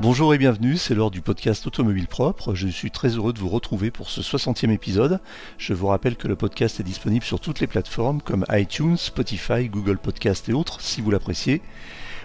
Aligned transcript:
Bonjour 0.00 0.34
et 0.34 0.38
bienvenue, 0.38 0.76
c'est 0.76 0.94
l'heure 0.94 1.12
du 1.12 1.20
podcast 1.20 1.66
Automobile 1.68 2.08
Propre. 2.08 2.54
Je 2.54 2.66
suis 2.66 2.90
très 2.90 3.10
heureux 3.10 3.32
de 3.32 3.38
vous 3.38 3.48
retrouver 3.48 3.92
pour 3.92 4.10
ce 4.10 4.20
60e 4.20 4.70
épisode. 4.70 5.20
Je 5.56 5.72
vous 5.72 5.86
rappelle 5.86 6.16
que 6.16 6.26
le 6.26 6.34
podcast 6.34 6.80
est 6.80 6.84
disponible 6.84 7.24
sur 7.24 7.38
toutes 7.38 7.60
les 7.60 7.68
plateformes 7.68 8.20
comme 8.20 8.44
iTunes, 8.50 8.96
Spotify, 8.96 9.68
Google 9.68 9.98
Podcast 9.98 10.48
et 10.48 10.52
autres 10.52 10.80
si 10.80 11.00
vous 11.00 11.12
l'appréciez. 11.12 11.62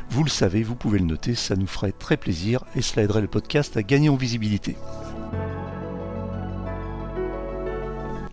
Vous 0.09 0.23
le 0.23 0.29
savez, 0.29 0.63
vous 0.63 0.75
pouvez 0.75 0.97
le 0.97 1.05
noter, 1.05 1.35
ça 1.35 1.55
nous 1.55 1.67
ferait 1.67 1.91
très 1.91 2.17
plaisir 2.17 2.65
et 2.75 2.81
cela 2.81 3.03
aiderait 3.03 3.21
le 3.21 3.27
podcast 3.27 3.77
à 3.77 3.83
gagner 3.83 4.09
en 4.09 4.15
visibilité. 4.15 4.75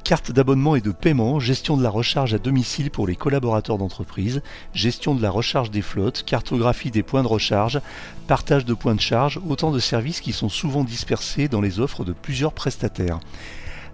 Carte 0.06 0.30
d'abonnement 0.30 0.76
et 0.76 0.80
de 0.80 0.92
paiement, 0.92 1.40
gestion 1.40 1.76
de 1.76 1.82
la 1.82 1.90
recharge 1.90 2.32
à 2.32 2.38
domicile 2.38 2.92
pour 2.92 3.08
les 3.08 3.16
collaborateurs 3.16 3.76
d'entreprise, 3.76 4.40
gestion 4.72 5.16
de 5.16 5.20
la 5.20 5.30
recharge 5.30 5.72
des 5.72 5.82
flottes, 5.82 6.22
cartographie 6.24 6.92
des 6.92 7.02
points 7.02 7.24
de 7.24 7.26
recharge, 7.26 7.80
partage 8.28 8.64
de 8.64 8.72
points 8.72 8.94
de 8.94 9.00
charge, 9.00 9.40
autant 9.48 9.72
de 9.72 9.80
services 9.80 10.20
qui 10.20 10.32
sont 10.32 10.48
souvent 10.48 10.84
dispersés 10.84 11.48
dans 11.48 11.60
les 11.60 11.80
offres 11.80 12.04
de 12.04 12.12
plusieurs 12.12 12.52
prestataires. 12.52 13.18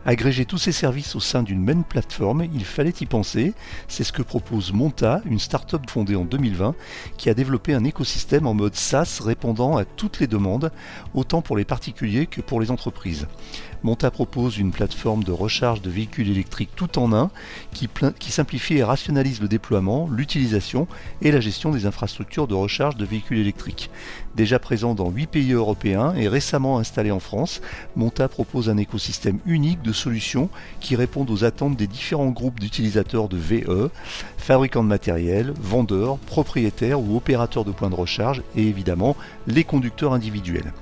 Agréger 0.04 0.44
tous 0.44 0.58
ces 0.58 0.72
services 0.72 1.14
au 1.14 1.20
sein 1.20 1.42
d'une 1.44 1.62
même 1.62 1.84
plateforme, 1.84 2.44
il 2.52 2.64
fallait 2.64 2.92
y 3.00 3.06
penser. 3.06 3.54
C'est 3.88 4.04
ce 4.04 4.12
que 4.12 4.20
propose 4.20 4.72
Monta, 4.72 5.22
une 5.24 5.38
start-up 5.38 5.88
fondée 5.88 6.16
en 6.16 6.24
2020, 6.24 6.74
qui 7.16 7.30
a 7.30 7.34
développé 7.34 7.72
un 7.72 7.84
écosystème 7.84 8.46
en 8.46 8.52
mode 8.52 8.74
SaaS 8.74 9.20
répondant 9.24 9.78
à 9.78 9.84
toutes 9.84 10.18
les 10.18 10.26
demandes, 10.26 10.72
autant 11.14 11.40
pour 11.40 11.56
les 11.56 11.64
particuliers 11.64 12.26
que 12.26 12.42
pour 12.42 12.60
les 12.60 12.70
entreprises. 12.70 13.28
Monta 13.82 14.10
propose 14.10 14.58
une 14.58 14.70
plateforme 14.70 15.24
de 15.24 15.32
recharge 15.32 15.82
de 15.82 15.90
véhicules 15.90 16.30
électriques 16.30 16.70
tout 16.76 16.98
en 16.98 17.12
un 17.12 17.30
qui, 17.72 17.88
simplifie 18.30 18.74
et 18.74 18.84
rationalise 18.84 19.40
le 19.40 19.48
déploiement, 19.48 20.08
l'utilisation 20.10 20.86
et 21.20 21.32
la 21.32 21.40
gestion 21.40 21.70
des 21.70 21.86
infrastructures 21.86 22.46
de 22.46 22.54
recharge 22.54 22.96
de 22.96 23.04
véhicules 23.04 23.38
électriques. 23.38 23.90
Déjà 24.36 24.58
présent 24.58 24.94
dans 24.94 25.10
8 25.10 25.26
pays 25.26 25.52
européens 25.52 26.14
et 26.14 26.28
récemment 26.28 26.78
installé 26.78 27.10
en 27.10 27.20
France, 27.20 27.60
Monta 27.96 28.28
propose 28.28 28.68
un 28.68 28.76
écosystème 28.76 29.40
unique 29.46 29.82
de 29.82 29.92
solutions 29.92 30.48
qui 30.80 30.94
répondent 30.94 31.30
aux 31.30 31.44
attentes 31.44 31.76
des 31.76 31.86
différents 31.86 32.30
groupes 32.30 32.60
d'utilisateurs 32.60 33.28
de 33.28 33.36
VE, 33.36 33.90
fabricants 34.38 34.84
de 34.84 34.88
matériel, 34.88 35.52
vendeurs, 35.60 36.18
propriétaires 36.18 37.00
ou 37.00 37.16
opérateurs 37.16 37.64
de 37.64 37.72
points 37.72 37.90
de 37.90 37.94
recharge 37.94 38.42
et 38.56 38.66
évidemment 38.66 39.16
les 39.46 39.64
conducteurs 39.64 40.12
individuels. 40.12 40.72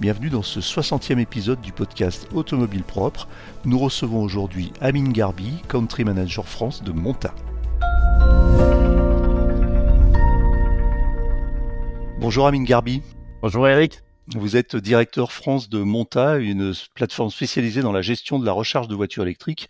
Bienvenue 0.00 0.30
dans 0.30 0.40
ce 0.40 0.60
60e 0.60 1.18
épisode 1.18 1.60
du 1.60 1.72
podcast 1.72 2.26
Automobile 2.32 2.84
Propre. 2.84 3.28
Nous 3.66 3.78
recevons 3.78 4.22
aujourd'hui 4.22 4.72
Amine 4.80 5.12
Garbi, 5.12 5.60
Country 5.68 6.04
Manager 6.04 6.48
France 6.48 6.82
de 6.82 6.90
Monta. 6.90 7.34
Bonjour 12.18 12.46
Amine 12.46 12.64
Garbi. 12.64 13.02
Bonjour 13.42 13.68
Eric. 13.68 14.00
Vous 14.34 14.56
êtes 14.56 14.74
directeur 14.74 15.32
France 15.32 15.68
de 15.68 15.82
Monta, 15.82 16.38
une 16.38 16.72
plateforme 16.94 17.28
spécialisée 17.28 17.82
dans 17.82 17.92
la 17.92 18.00
gestion 18.00 18.38
de 18.38 18.46
la 18.46 18.52
recharge 18.52 18.88
de 18.88 18.94
voitures 18.94 19.24
électriques. 19.24 19.68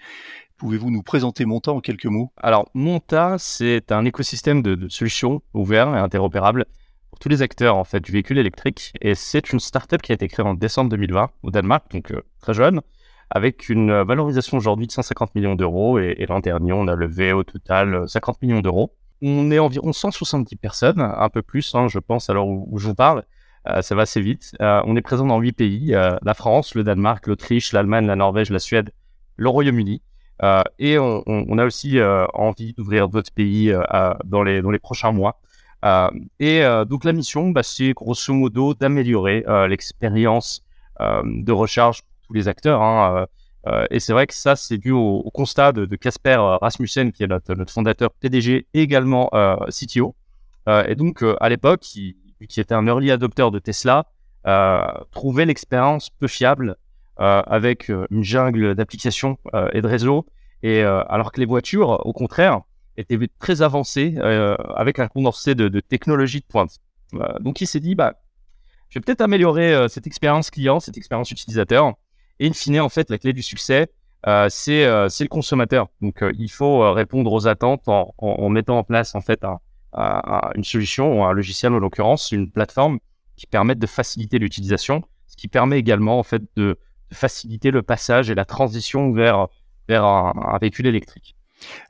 Pouvez-vous 0.59 0.93
nous 0.93 1.03
présenter 1.03 1.45
Monta 1.45 1.73
en 1.73 1.81
quelques 1.81 2.07
mots? 2.07 2.31
Alors, 2.37 2.71
Monta, 2.75 3.35
c'est 3.41 3.91
un 3.91 4.05
écosystème 4.05 4.63
de, 4.63 4.77
de, 4.77 4.89
solutions 4.89 5.43
ouverts 5.55 5.93
et 5.97 5.99
interopérables 5.99 6.67
pour 7.11 7.19
tous 7.19 7.29
les 7.29 7.43
acteurs 7.43 7.77
en 7.77 7.85
fait 7.85 8.01
du 8.01 8.13
véhicule 8.13 8.39
électrique. 8.39 8.93
Et 9.01 9.15
c'est 9.15 9.53
une 9.53 9.61
startup 9.61 10.01
qui 10.01 10.13
a 10.13 10.15
été 10.15 10.29
créée 10.29 10.47
en 10.47 10.55
décembre 10.55 10.91
2020 10.91 11.31
au 11.43 11.51
Danemark, 11.51 11.91
donc 11.91 12.11
euh, 12.13 12.23
très 12.41 12.55
jeune, 12.55 12.81
avec 13.31 13.69
une 13.69 14.03
valorisation 14.03 14.57
aujourd'hui 14.57 14.87
de 14.87 14.93
150 14.93 15.35
millions 15.35 15.55
d'euros. 15.55 15.99
Et, 15.99 16.25
l'an 16.29 16.41
dernier, 16.41 16.73
on 16.73 16.89
a 16.89 16.95
levé 16.95 17.33
au 17.33 17.43
total 17.43 18.09
50 18.09 18.37
euh, 18.37 18.47
millions 18.47 18.61
d'euros. 18.61 18.95
On 19.23 19.51
est 19.51 19.59
environ 19.59 19.93
170 19.93 20.57
personnes, 20.57 21.01
un 21.01 21.29
peu 21.29 21.43
plus, 21.43 21.75
hein, 21.75 21.89
je 21.89 21.99
pense, 21.99 22.31
alors 22.31 22.49
où, 22.49 22.79
je 22.79 22.87
vous 22.87 22.95
parle. 22.95 23.25
Euh, 23.69 23.83
ça 23.83 23.95
va 23.95 24.03
assez 24.03 24.23
vite. 24.23 24.57
on 24.61 24.97
est 24.97 25.03
présent 25.03 25.27
dans 25.27 25.39
huit 25.39 25.53
pays 25.53 25.89
la 25.91 26.35
France, 26.35 26.75
le 26.75 26.85
Danemark, 26.85 27.27
l'Autriche, 27.27 27.73
l'Allemagne, 27.73 28.07
la 28.07 28.17
Norvège, 28.17 28.51
la 28.51 28.59
Suède, 28.59 28.93
le 29.37 29.49
Royaume-Uni. 29.51 30.01
et 30.79 30.99
on, 30.99 31.23
on, 31.27 31.59
a 31.59 31.67
aussi 31.67 31.99
envie 32.33 32.73
d'ouvrir 32.73 33.11
d'autres 33.11 33.33
pays 33.35 33.75
dans, 34.25 34.43
les, 34.43 34.63
dans 34.63 34.71
les 34.71 34.79
prochains 34.79 35.13
mois. 35.13 35.39
Euh, 35.85 36.11
et 36.39 36.63
euh, 36.63 36.85
donc 36.85 37.05
la 37.05 37.13
mission, 37.13 37.51
bah, 37.51 37.63
c'est 37.63 37.93
grosso 37.93 38.33
modo 38.35 38.75
d'améliorer 38.75 39.45
euh, 39.49 39.67
l'expérience 39.67 40.63
de 41.25 41.51
recharge 41.51 42.03
pour 42.03 42.27
tous 42.27 42.35
les 42.35 42.47
acteurs. 42.47 42.83
Hein, 42.83 43.27
et 43.91 44.01
c'est 44.01 44.13
vrai 44.13 44.27
que 44.27 44.35
ça, 44.35 44.55
c'est 44.55 44.77
dû 44.77 44.91
au, 44.91 45.31
constat 45.33 45.73
de 45.73 45.97
Casper 45.97 46.37
Rasmussen, 46.61 47.11
qui 47.11 47.23
est 47.23 47.27
notre, 47.27 47.55
fondateur 47.71 48.11
PDG, 48.11 48.67
et 48.75 48.83
également 48.83 49.31
CTO. 49.71 50.15
et 50.69 50.95
donc, 50.95 51.25
à 51.41 51.49
l'époque, 51.49 51.81
qui, 51.81 52.19
était 52.39 52.75
un 52.75 52.87
early 52.87 53.11
adopter 53.11 53.51
de 53.51 53.59
Tesla, 53.59 54.05
trouvait 55.11 55.47
l'expérience 55.47 56.11
peu 56.11 56.29
fiable 56.29 56.77
avec 57.17 57.89
une 57.89 58.23
jungle 58.23 58.75
d'applications 58.75 59.39
et 59.73 59.81
de 59.81 59.87
réseaux. 59.87 60.27
Et 60.63 60.83
alors 60.83 61.33
que 61.33 61.41
les 61.41 61.47
voitures, 61.47 62.05
au 62.05 62.13
contraire, 62.13 62.61
était 63.01 63.19
très 63.39 63.63
avancé 63.63 64.15
euh, 64.19 64.57
avec 64.77 64.99
un 64.99 65.09
condensé 65.09 65.55
de, 65.55 65.69
de 65.69 65.81
technologie 65.81 66.41
de 66.41 66.47
pointe. 66.47 66.79
Euh, 67.15 67.39
donc 67.41 67.61
il 67.61 67.67
s'est 67.67 67.81
dit, 67.81 67.95
bah, 67.95 68.15
je 68.89 68.99
vais 68.99 69.03
peut-être 69.03 69.21
améliorer 69.21 69.73
euh, 69.73 69.89
cette 69.89 70.07
expérience 70.07 70.51
client, 70.51 70.81
cette 70.81 70.97
expérience 70.97 71.31
utilisateur. 71.31 71.95
Et 72.39 72.49
in 72.49 72.53
fine, 72.53 72.81
en 72.81 72.89
fait, 72.89 73.11
la 73.11 73.19
clé 73.19 73.33
du 73.33 73.43
succès, 73.43 73.89
c'est 74.49 74.85
le 74.87 75.29
consommateur. 75.29 75.89
Donc 76.01 76.25
il 76.39 76.51
faut 76.51 76.91
répondre 76.93 77.33
aux 77.33 77.47
attentes 77.47 77.87
en, 77.87 78.15
en, 78.17 78.49
mettant 78.49 78.79
en 78.79 78.85
place 78.85 79.15
en 79.15 79.21
fait 79.21 79.45
une 79.95 80.65
solution, 80.65 81.27
un 81.27 81.33
logiciel 81.33 81.75
en 81.75 81.79
l'occurrence, 81.79 82.33
une 82.33 82.51
plateforme 82.51 82.99
qui 83.37 83.47
permette 83.47 83.79
de 83.79 83.87
faciliter 83.87 84.39
l'utilisation, 84.39 85.03
ce 85.27 85.37
qui 85.37 85.49
permet 85.49 85.79
également 85.79 86.19
en 86.19 86.23
fait 86.23 86.43
de, 86.57 86.79
faciliter 87.13 87.71
le 87.71 87.83
passage 87.83 88.31
et 88.31 88.35
la 88.35 88.45
transition 88.45 89.13
vers, 89.13 89.49
vers 89.89 90.05
un 90.05 90.59
véhicule 90.61 90.87
électrique. 90.87 91.37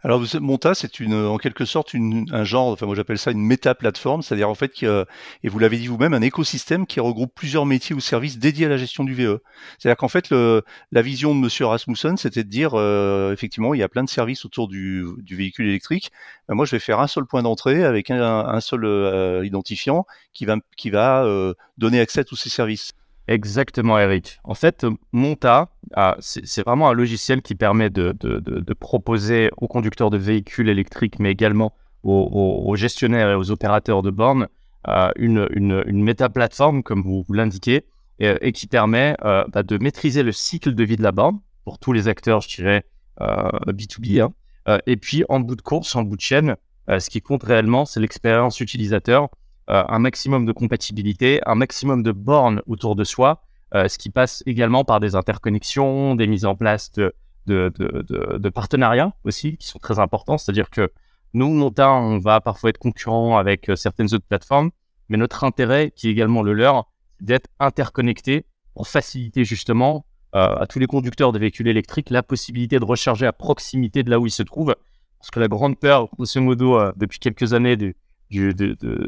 Alors 0.03 0.23
Monta, 0.41 0.75
c'est 0.75 1.01
une, 1.01 1.15
en 1.15 1.39
quelque 1.39 1.65
sorte 1.65 1.95
un 1.95 2.45
genre, 2.45 2.69
enfin 2.69 2.87
moi 2.87 2.95
j'appelle 2.95 3.19
ça 3.19 3.31
une 3.31 3.45
méta-plateforme, 3.45 4.23
c'est-à-dire 4.23 4.49
en 4.49 4.55
fait, 4.55 4.83
et 4.83 5.49
vous 5.49 5.59
l'avez 5.59 5.79
dit 5.79 5.87
vous-même, 5.87 6.15
un 6.15 6.23
écosystème 6.23 6.87
qui 6.87 7.01
regroupe 7.01 7.33
plusieurs 7.35 7.67
métiers 7.67 7.95
ou 7.95 8.01
services 8.01 8.39
dédiés 8.39 8.67
à 8.67 8.69
la 8.69 8.77
gestion 8.77 9.05
du 9.05 9.15
VE. 9.15 9.41
C'est-à-dire 9.79 9.97
qu'en 9.97 10.09
fait, 10.09 10.31
la 10.31 11.03
vision 11.03 11.35
de 11.35 11.41
Monsieur 11.41 11.67
Rasmussen, 11.67 12.17
c'était 12.17 12.45
de 12.45 12.49
dire, 12.49 12.73
euh, 12.75 13.33
effectivement, 13.33 13.75
il 13.75 13.81
y 13.81 13.83
a 13.83 13.89
plein 13.89 14.05
de 14.05 14.09
services 14.09 14.45
autour 14.45 14.69
du, 14.69 15.05
véhicule 15.31 15.69
électrique. 15.69 16.11
Ben, 16.49 16.55
moi, 16.55 16.67
je 16.67 16.73
vais 16.73 16.79
faire 16.79 17.01
un 17.01 17.07
seul 17.07 17.25
point 17.25 17.43
d'entrée 17.43 17.85
avec 17.85 18.11
un, 18.11 18.61
seul 18.61 18.85
euh, 18.85 19.45
identifiant 19.45 20.07
qui 20.33 20.45
va, 20.45 20.57
qui 20.77 20.91
va 20.91 21.25
euh, 21.25 21.55
donner 21.79 22.01
accès 22.01 22.21
à 22.21 22.25
tous 22.25 22.37
ces 22.37 22.51
services. 22.51 22.93
Exactement, 23.31 23.97
Eric. 23.97 24.41
En 24.43 24.55
fait, 24.55 24.85
Monta, 25.13 25.69
c'est 26.19 26.65
vraiment 26.65 26.89
un 26.89 26.93
logiciel 26.93 27.43
qui 27.43 27.55
permet 27.55 27.89
de, 27.89 28.75
proposer 28.75 29.51
aux 29.57 29.69
conducteurs 29.69 30.11
de 30.11 30.19
véhicules 30.19 30.69
électriques, 30.69 31.21
mais 31.21 31.31
également 31.31 31.73
aux, 32.03 32.75
gestionnaires 32.75 33.31
et 33.31 33.37
aux 33.37 33.53
opérateurs 33.53 34.03
de 34.03 34.11
bornes, 34.11 34.49
euh, 34.89 35.13
une, 35.15 35.49
une, 35.55 36.03
méta-plateforme, 36.03 36.83
comme 36.83 37.03
vous, 37.03 37.25
l'indiquez, 37.31 37.85
et, 38.19 38.51
qui 38.51 38.67
permet 38.67 39.15
euh, 39.25 39.45
bah, 39.53 39.63
de 39.63 39.79
maîtriser 39.79 40.25
le 40.25 40.33
cycle 40.33 40.75
de 40.75 40.83
vie 40.83 40.97
de 40.97 41.05
la 41.05 41.13
borne 41.13 41.39
pour 41.65 41.79
tous 41.79 41.93
les 41.93 42.09
acteurs, 42.09 42.41
je 42.41 42.49
dirais, 42.49 42.85
B2B. 43.21 44.23
Euh, 44.23 44.29
hein. 44.67 44.79
et 44.87 44.97
puis, 44.97 45.25
en 45.29 45.39
bout 45.39 45.55
de 45.55 45.63
course, 45.63 45.95
en 45.95 46.03
bout 46.03 46.17
de 46.17 46.21
chaîne, 46.21 46.57
ce 46.89 47.09
qui 47.09 47.23
compte 47.23 47.45
réellement, 47.45 47.85
c'est 47.85 48.01
l'expérience 48.01 48.59
utilisateur 48.59 49.29
euh, 49.71 49.85
un 49.89 50.01
maximum 50.01 50.47
de 50.47 50.53
compatibilité, 50.53 51.41
un 51.47 51.55
maximum 51.55 52.03
de 52.03 52.11
bornes 52.11 52.61
autour 52.67 52.97
de 52.97 53.05
soi, 53.05 53.41
euh, 53.75 53.87
ce 53.87 53.99
qui 53.99 54.11
passe 54.11 54.43
également 54.45 54.83
par 54.83 54.99
des 54.99 55.15
interconnexions, 55.15 56.17
des 56.17 56.27
mises 56.27 56.45
en 56.45 56.57
place 56.57 56.91
de, 56.91 57.13
partenariats 58.53 59.13
aussi, 59.23 59.57
qui 59.59 59.69
sont 59.69 59.79
très 59.79 60.01
importants. 60.01 60.39
C'est-à-dire 60.39 60.71
que 60.71 60.91
nous, 61.35 61.51
Monta, 61.51 61.93
on 61.93 62.19
va 62.19 62.41
parfois 62.41 62.71
être 62.71 62.79
concurrent 62.79 63.39
avec 63.39 63.71
euh, 63.71 63.77
certaines 63.77 64.13
autres 64.13 64.27
plateformes, 64.29 64.73
mais 65.09 65.17
notre 65.17 65.45
intérêt, 65.45 65.93
qui 65.95 66.09
est 66.09 66.11
également 66.11 66.43
le 66.43 66.53
leur, 66.53 66.91
c'est 67.19 67.27
d'être 67.27 67.49
interconnecté 67.61 68.47
pour 68.75 68.89
faciliter 68.89 69.45
justement 69.45 70.05
à 70.33 70.65
tous 70.69 70.79
les 70.79 70.87
conducteurs 70.87 71.33
de 71.33 71.41
véhicules 71.41 71.67
électriques 71.67 72.09
la 72.09 72.23
possibilité 72.23 72.79
de 72.79 72.85
recharger 72.85 73.27
à 73.27 73.33
proximité 73.33 74.05
de 74.05 74.11
là 74.11 74.21
où 74.21 74.27
ils 74.27 74.31
se 74.31 74.45
trouvent. 74.45 74.77
Parce 75.19 75.31
que 75.33 75.41
la 75.41 75.49
grande 75.49 75.77
peur, 75.77 76.09
grosso 76.15 76.41
modo, 76.41 76.79
depuis 76.95 77.19
quelques 77.19 77.53
années 77.53 77.77
du, 77.77 77.97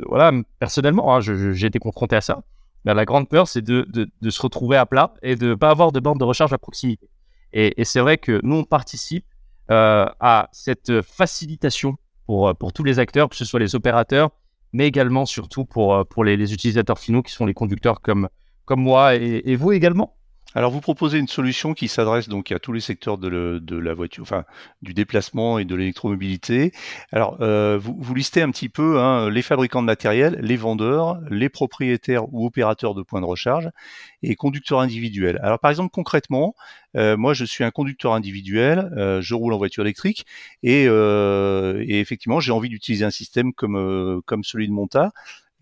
voilà, 0.07 0.33
personnellement, 0.59 1.15
hein, 1.15 1.21
j'ai 1.21 1.67
été 1.67 1.79
confronté 1.79 2.17
à 2.17 2.21
ça. 2.21 2.43
Ben, 2.85 2.95
la 2.95 3.05
grande 3.05 3.29
peur, 3.29 3.47
c'est 3.47 3.63
de, 3.63 3.87
se 4.29 4.43
retrouver 4.43 4.77
à 4.77 4.87
plat 4.87 5.15
et 5.23 5.37
de 5.37 5.49
ne 5.49 5.55
pas 5.55 5.71
avoir 5.71 5.93
de 5.93 6.01
bande 6.01 6.19
de 6.19 6.25
recharge 6.25 6.53
à 6.53 6.59
proximité. 6.59 7.09
Et, 7.53 7.85
c'est 7.85 8.01
vrai 8.01 8.19
que 8.19 8.41
nous, 8.43 8.57
on 8.57 8.65
participe 8.65 9.27
euh, 9.71 10.07
à 10.21 10.49
cette 10.53 11.03
facilitation 11.03 11.97
pour, 12.27 12.55
pour 12.57 12.73
tous 12.73 12.83
les 12.83 12.99
acteurs, 12.99 13.29
que 13.29 13.37
ce 13.37 13.45
soit 13.45 13.61
les 13.61 13.75
opérateurs, 13.75 14.31
mais 14.73 14.89
également, 14.89 15.27
surtout, 15.27 15.65
pour, 15.65 16.07
pour 16.07 16.25
les, 16.25 16.53
utilisateurs 16.53 16.99
finaux 16.99 17.23
qui 17.23 17.33
sont 17.33 17.47
les 17.47 17.55
conducteurs 17.55 18.01
comme, 18.01 18.29
comme 18.65 18.81
moi 18.81 19.15
et 19.15 19.55
vous 19.57 19.73
également. 19.73 20.17
Alors 20.55 20.71
vous 20.71 20.81
proposez 20.83 21.19
une 21.19 21.29
solution 21.29 21.73
qui 21.73 21.89
s'adresse 21.89 22.29
donc 22.29 22.53
à 22.53 22.59
tous 22.59 22.73
les 22.73 22.81
secteurs 22.81 23.17
de, 23.17 23.61
la 23.71 23.95
voiture, 23.95 24.23
enfin 24.23 24.45
du 24.83 24.93
déplacement 24.93 25.59
et 25.59 25.65
de 25.65 25.75
l'électromobilité. 25.75 26.73
Alors 27.11 27.39
euh, 27.41 27.79
vous, 27.81 28.15
listez 28.15 28.43
un 28.43 28.51
petit 28.51 28.69
peu 28.69 29.01
hein, 29.01 29.31
les 29.31 29.41
fabricants 29.41 29.81
de 29.81 29.87
matériel, 29.87 30.39
les 30.43 30.57
vendeurs, 30.57 31.21
les 31.31 31.49
propriétaires 31.49 32.33
ou 32.35 32.47
opérateurs 32.47 32.95
de 32.95 33.03
points 33.03 33.23
de 33.23 33.27
recharge 33.27 33.71
et 34.23 34.37
conducteurs 34.37 34.81
individuels. 34.81 35.41
Alors 35.43 35.59
par 35.59 35.71
exemple 35.71 35.91
concrètement, 35.91 36.55
euh, 36.97 37.17
moi 37.17 37.33
je 37.33 37.47
suis 37.47 37.65
un 37.65 37.71
conducteur 37.71 38.13
individuel, 38.13 38.91
euh, 38.97 39.23
je 39.23 39.35
roule 39.35 39.55
en 39.55 39.59
voiture 39.59 39.85
électrique 39.85 40.27
et, 40.63 40.85
effectivement 42.03 42.41
j'ai 42.41 42.53
envie 42.53 42.69
d'utiliser 42.69 43.05
un 43.05 43.11
système 43.11 43.55
comme 43.55 44.21
comme 44.27 44.45
celui 44.45 44.69
de 44.69 44.73
Monta. 44.73 45.13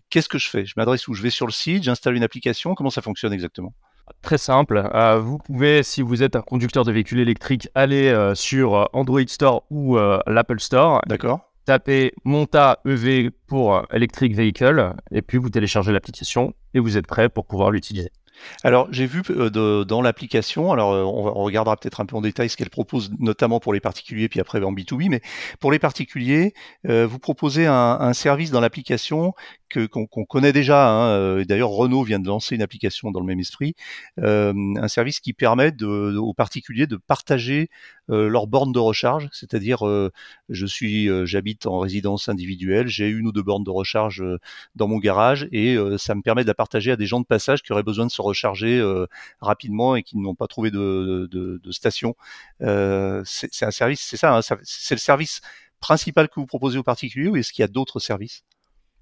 Qu'est-ce 0.09 0.27
que 0.27 0.37
je 0.37 0.49
fais? 0.49 0.65
Je 0.65 0.73
m'adresse 0.75 1.07
où 1.07 1.13
Je 1.13 1.21
vais 1.21 1.29
sur 1.29 1.45
le 1.45 1.53
site, 1.53 1.83
j'installe 1.83 2.15
une 2.15 2.23
application? 2.23 2.75
Comment 2.75 2.89
ça 2.89 3.01
fonctionne 3.01 3.31
exactement? 3.31 3.73
Très 4.21 4.37
simple. 4.37 4.89
Euh, 4.93 5.19
vous 5.19 5.37
pouvez, 5.37 5.83
si 5.83 6.01
vous 6.01 6.23
êtes 6.23 6.35
un 6.35 6.41
conducteur 6.41 6.83
de 6.83 6.91
véhicule 6.91 7.19
électrique, 7.19 7.69
aller 7.75 8.09
euh, 8.09 8.35
sur 8.35 8.75
euh, 8.75 8.85
Android 8.93 9.25
Store 9.27 9.63
ou 9.69 9.97
l'Apple 10.27 10.59
Store. 10.59 11.01
D'accord. 11.07 11.39
Taper 11.65 12.13
Monta 12.25 12.79
EV 12.85 13.29
pour 13.47 13.85
Electric 13.91 14.35
Vehicle 14.35 14.93
et 15.11 15.21
puis 15.21 15.37
vous 15.37 15.49
téléchargez 15.49 15.91
l'application 15.91 16.53
et 16.73 16.79
vous 16.79 16.97
êtes 16.97 17.05
prêt 17.05 17.29
pour 17.29 17.45
pouvoir 17.45 17.69
l'utiliser. 17.69 18.09
Alors, 18.63 18.87
j'ai 18.91 19.05
vu 19.05 19.21
euh, 19.29 19.83
dans 19.85 20.01
l'application, 20.01 20.71
alors 20.71 20.93
euh, 20.93 21.03
on, 21.03 21.43
regardera 21.43 21.77
peut-être 21.77 21.99
un 21.99 22.05
peu 22.05 22.15
en 22.15 22.21
détail 22.21 22.49
ce 22.49 22.57
qu'elle 22.57 22.69
propose, 22.69 23.11
notamment 23.19 23.59
pour 23.59 23.73
les 23.73 23.79
particuliers, 23.79 24.29
puis 24.29 24.39
après 24.39 24.61
en 24.63 24.73
B2B, 24.73 25.09
mais 25.09 25.21
pour 25.59 25.71
les 25.71 25.79
particuliers, 25.79 26.53
euh, 26.87 27.07
vous 27.07 27.19
proposez 27.19 27.65
un, 27.65 28.13
service 28.13 28.51
dans 28.51 28.59
l'application 28.59 29.33
que 29.69 29.85
qu'on 29.85 30.05
connaît 30.05 30.51
déjà. 30.51 30.89
Hein, 30.89 31.43
D'ailleurs, 31.45 31.69
Renault 31.69 32.03
vient 32.03 32.19
de 32.19 32.27
lancer 32.27 32.55
une 32.55 32.61
application 32.61 33.09
dans 33.11 33.21
le 33.21 33.25
même 33.25 33.39
esprit, 33.39 33.73
un 34.17 34.87
service 34.87 35.21
qui 35.21 35.33
permet 35.33 35.71
aux 35.81 36.33
particuliers 36.33 36.87
de 36.87 36.97
partager 36.97 37.69
leur 38.11 38.47
borne 38.47 38.71
de 38.71 38.79
recharge, 38.79 39.29
c'est-à-dire 39.31 39.79
je 40.49 40.65
suis, 40.65 41.09
j'habite 41.25 41.65
en 41.65 41.79
résidence 41.79 42.29
individuelle, 42.29 42.87
j'ai 42.87 43.07
une 43.07 43.27
ou 43.27 43.31
deux 43.31 43.43
bornes 43.43 43.63
de 43.63 43.69
recharge 43.69 44.23
dans 44.75 44.87
mon 44.87 44.97
garage 44.97 45.47
et 45.51 45.77
ça 45.97 46.15
me 46.15 46.21
permet 46.21 46.43
de 46.43 46.47
la 46.47 46.53
partager 46.53 46.91
à 46.91 46.95
des 46.95 47.05
gens 47.05 47.19
de 47.19 47.25
passage 47.25 47.61
qui 47.63 47.71
auraient 47.71 47.83
besoin 47.83 48.05
de 48.05 48.11
se 48.11 48.21
recharger 48.21 48.79
euh, 48.79 49.07
rapidement 49.39 49.95
et 49.95 50.03
qui 50.03 50.17
n'ont 50.17 50.35
pas 50.35 50.47
trouvé 50.47 50.71
de, 50.71 51.59
station. 51.71 52.15
Euh, 52.61 53.21
c'est 53.25 53.63
un 53.63 53.71
service, 53.71 54.01
c'est 54.01 54.17
ça, 54.17 54.37
hein, 54.37 54.41
c'est 54.63 54.95
le 54.95 54.99
service 54.99 55.41
principal 55.79 56.27
que 56.29 56.39
vous 56.39 56.45
proposez 56.45 56.77
aux 56.77 56.83
particuliers 56.83 57.29
ou 57.29 57.35
est-ce 57.37 57.51
qu'il 57.53 57.63
y 57.63 57.65
a 57.65 57.67
d'autres 57.67 57.99
services? 57.99 58.43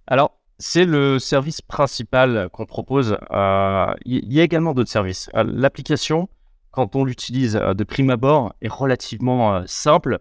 Alors, 0.08 0.40
c'est 0.60 0.86
le 0.86 1.20
service 1.20 1.62
principal 1.62 2.50
qu'on 2.52 2.66
propose. 2.66 3.18
Euh, 3.32 3.94
il 4.06 4.32
y 4.32 4.40
a 4.40 4.44
également 4.44 4.74
d'autres 4.74 4.90
services. 4.90 5.30
L'application, 5.34 6.30
quand 6.72 6.96
on 6.96 7.04
l'utilise 7.04 7.54
de 7.54 7.84
prime 7.84 8.10
abord, 8.10 8.54
est 8.62 8.72
relativement 8.72 9.64
simple. 9.66 10.20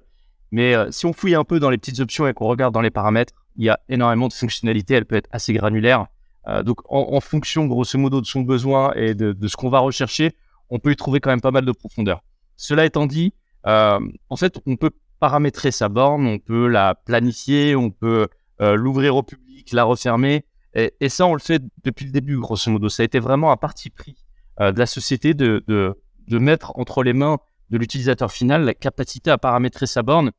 Mais 0.51 0.75
si 0.91 1.07
on 1.07 1.13
fouille 1.13 1.35
un 1.35 1.45
peu 1.45 1.61
dans 1.61 1.71
les 1.71 1.79
petites 1.79 2.01
options 2.01 2.27
et 2.27 2.33
qu'on 2.33 2.47
regarde 2.47 2.73
dans 2.73 2.81
les 2.81 2.91
paramètres, 2.91 3.35
il 3.57 3.65
y 3.65 3.69
a 3.69 3.79
énormément 3.89 4.29
de 4.29 4.33
fonctionnalités. 4.33 4.95
Elle 4.95 5.05
peut 5.05 5.17
être 5.17 5.29
assez 5.31 5.53
granulaire. 5.53 6.07
Euh, 6.49 6.63
donc, 6.63 6.81
en, 6.89 7.21
fonction, 7.21 7.67
grosso 7.67 7.99
modo, 7.99 8.21
de 8.21 8.27
son 8.27 8.41
besoin 8.41 8.93
et 8.95 9.15
de, 9.15 9.37
ce 9.47 9.57
qu'on 9.57 9.69
va 9.69 9.81
rechercher, 9.81 10.33
on 10.71 10.79
peut 10.79 10.93
y 10.93 10.97
trouver 10.97 11.21
quand 11.21 11.31
même 11.31 11.41
pas 11.41 11.51
mal 11.51 11.65
de 11.65 11.73
profondeur. 11.73 12.23
Cela 12.57 12.87
étant 12.87 13.07
dit, 13.07 13.35
euh, 13.67 14.01
en 14.31 14.37
fait, 14.37 14.59
on 14.67 14.77
peut 14.77 14.91
paramétrer 15.21 15.73
sa 15.73 15.89
borne, 15.89 16.27
on 16.27 16.39
peut 16.39 16.69
la 16.69 16.95
planifier, 16.95 17.77
on 17.77 17.91
peut 17.91 18.29
euh, 18.61 18.77
l'ouvrir 18.77 19.17
au 19.17 19.23
public, 19.23 19.73
la 19.73 19.85
refermer. 19.85 20.45
Et, 20.75 21.09
ça, 21.09 21.27
on 21.27 21.35
le 21.35 21.41
fait 21.41 21.63
depuis 21.83 22.07
le 22.07 22.13
début, 22.13 22.39
grosso 22.39 22.71
modo. 22.71 22.89
Ça 22.89 23.03
a 23.03 23.05
été 23.05 23.19
vraiment 23.19 23.51
un 23.51 23.57
parti 23.57 23.91
pris 23.91 24.17
de 24.61 24.79
la 24.79 24.87
société 24.87 25.35
de, 25.35 25.95
mettre 26.37 26.79
entre 26.79 27.03
les 27.03 27.15
mains 27.15 27.39
de 27.71 27.79
l'utilisateur 27.79 28.31
final 28.31 28.65
la 28.65 28.75
capacité 28.75 29.31
à 29.31 29.39
paramétrer 29.39 29.87
sa 29.87 30.03
borne. 30.03 30.33